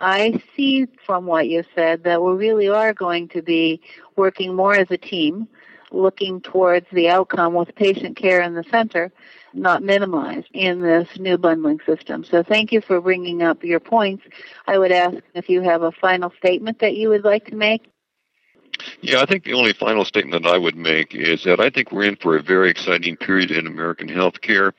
I 0.01 0.43
see 0.55 0.87
from 1.07 1.27
what 1.27 1.49
you 1.49 1.65
said 1.75 2.05
that 2.05 2.23
we 2.23 2.33
really 2.33 2.69
are 2.69 2.93
going 2.93 3.29
to 3.29 3.43
be 3.43 3.81
working 4.17 4.55
more 4.55 4.75
as 4.75 4.91
a 4.91 4.99
team, 4.99 5.49
looking 5.91 6.41
towards 6.41 6.87
the 6.93 7.09
outcome 7.09 7.55
with 7.55 7.75
patient 7.75 8.17
care 8.17 8.43
in 8.43 8.55
the 8.55 8.65
center 8.71 9.13
not 9.55 9.83
minimized 9.83 10.49
in 10.53 10.81
this 10.81 11.09
new 11.19 11.39
bundling 11.39 11.81
system. 11.87 12.25
So 12.25 12.43
thank 12.43 12.73
you 12.73 12.81
for 12.81 13.01
bringing 13.01 13.43
up 13.43 13.65
your 13.65 13.81
points. 13.81 14.25
I 14.67 14.79
would 14.79 14.93
ask 14.93 15.17
if 15.35 15.49
you 15.49 15.63
have 15.63 15.83
a 15.83 15.93
final 15.93 16.33
statement 16.39 16.81
that 16.81 16.97
you 16.97 17.09
would 17.09 17.25
like 17.25 17.47
to 17.47 17.57
make. 17.57 17.94
Yeah, 19.01 19.21
I 19.21 19.27
think 19.27 19.45
the 19.45 19.55
only 19.55 19.73
final 19.73 20.05
statement 20.05 20.47
I 20.47 20.59
would 20.59 20.77
make 20.77 21.15
is 21.15 21.45
that 21.45 21.61
I 21.61 21.71
think 21.71 21.93
we're 21.93 22.05
in 22.05 22.17
for 22.17 22.37
a 22.37 22.43
very 22.43 22.71
exciting 22.71 23.17
period 23.17 23.51
in 23.51 23.67
American 23.67 24.09
healthcare. 24.09 24.73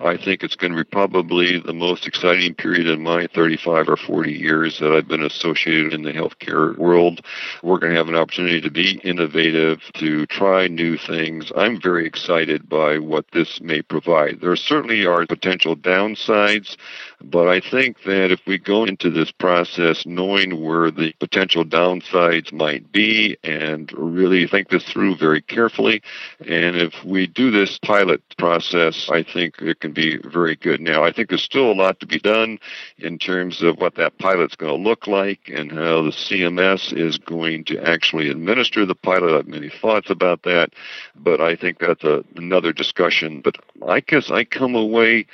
I 0.00 0.16
think 0.16 0.42
it's 0.42 0.56
going 0.56 0.72
to 0.72 0.84
be 0.84 0.84
probably 0.84 1.60
the 1.60 1.72
most 1.72 2.06
exciting 2.06 2.54
period 2.54 2.86
in 2.86 3.02
my 3.02 3.26
35 3.34 3.88
or 3.88 3.96
40 3.96 4.32
years 4.32 4.78
that 4.78 4.92
I've 4.92 5.08
been 5.08 5.22
associated 5.22 5.94
in 5.94 6.02
the 6.02 6.12
healthcare 6.12 6.76
world. 6.76 7.22
We're 7.62 7.78
going 7.78 7.92
to 7.92 7.98
have 7.98 8.08
an 8.08 8.16
opportunity 8.16 8.60
to 8.60 8.70
be 8.70 9.00
innovative, 9.04 9.80
to 9.94 10.26
try 10.26 10.66
new 10.68 10.96
things. 10.98 11.50
I'm 11.56 11.80
very 11.80 12.06
excited 12.06 12.68
by 12.68 12.98
what 12.98 13.26
this 13.32 13.60
may 13.60 13.82
provide. 13.82 14.40
There 14.40 14.54
certainly 14.56 15.06
are 15.06 15.26
potential 15.26 15.76
downsides, 15.76 16.76
but 17.22 17.48
I 17.48 17.60
think 17.60 18.02
that 18.04 18.30
if 18.30 18.40
we 18.46 18.58
go 18.58 18.84
into 18.84 19.10
this 19.10 19.30
process 19.30 20.04
knowing 20.04 20.62
where 20.62 20.90
the 20.90 21.12
potential 21.18 21.64
downsides 21.64 22.52
might 22.52 22.92
be 22.92 23.36
and 23.42 23.90
really 23.96 24.46
think 24.46 24.68
this 24.68 24.84
through 24.84 25.16
very 25.16 25.40
carefully, 25.40 26.02
and 26.40 26.76
if 26.76 26.92
we 27.04 27.26
do 27.26 27.50
this 27.50 27.78
pilot 27.78 28.22
process, 28.36 29.08
I 29.10 29.22
think 29.22 29.60
it 29.60 29.80
can 29.80 29.92
be 29.92 30.18
very 30.18 30.56
good. 30.56 30.80
Now, 30.80 31.04
I 31.04 31.12
think 31.12 31.28
there's 31.28 31.42
still 31.42 31.70
a 31.70 31.74
lot 31.74 32.00
to 32.00 32.06
be 32.06 32.18
done 32.18 32.58
in 32.98 33.18
terms 33.18 33.62
of 33.62 33.78
what 33.78 33.94
that 33.94 34.18
pilot's 34.18 34.56
going 34.56 34.76
to 34.76 34.88
look 34.88 35.06
like 35.06 35.48
and 35.52 35.72
how 35.72 36.02
the 36.02 36.10
CMS 36.10 36.92
is 36.92 37.18
going 37.18 37.64
to 37.64 37.82
actually 37.82 38.28
administer 38.28 38.84
the 38.84 38.94
pilot. 38.94 39.32
I 39.32 39.36
have 39.36 39.48
many 39.48 39.70
thoughts 39.70 40.10
about 40.10 40.42
that, 40.42 40.70
but 41.14 41.40
I 41.40 41.56
think 41.56 41.78
that's 41.78 42.04
a, 42.04 42.24
another 42.36 42.72
discussion. 42.72 43.40
But 43.40 43.56
I 43.86 44.00
guess 44.00 44.30
I 44.30 44.44
come 44.44 44.74
away 44.74 45.26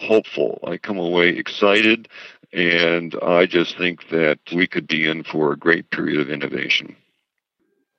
hopeful. 0.00 0.58
I 0.66 0.76
come 0.76 0.98
away 0.98 1.28
excited, 1.28 2.08
and 2.52 3.14
I 3.22 3.46
just 3.46 3.76
think 3.76 4.08
that 4.10 4.38
we 4.52 4.66
could 4.66 4.86
be 4.86 5.08
in 5.08 5.24
for 5.24 5.52
a 5.52 5.56
great 5.56 5.90
period 5.90 6.20
of 6.20 6.30
innovation. 6.30 6.96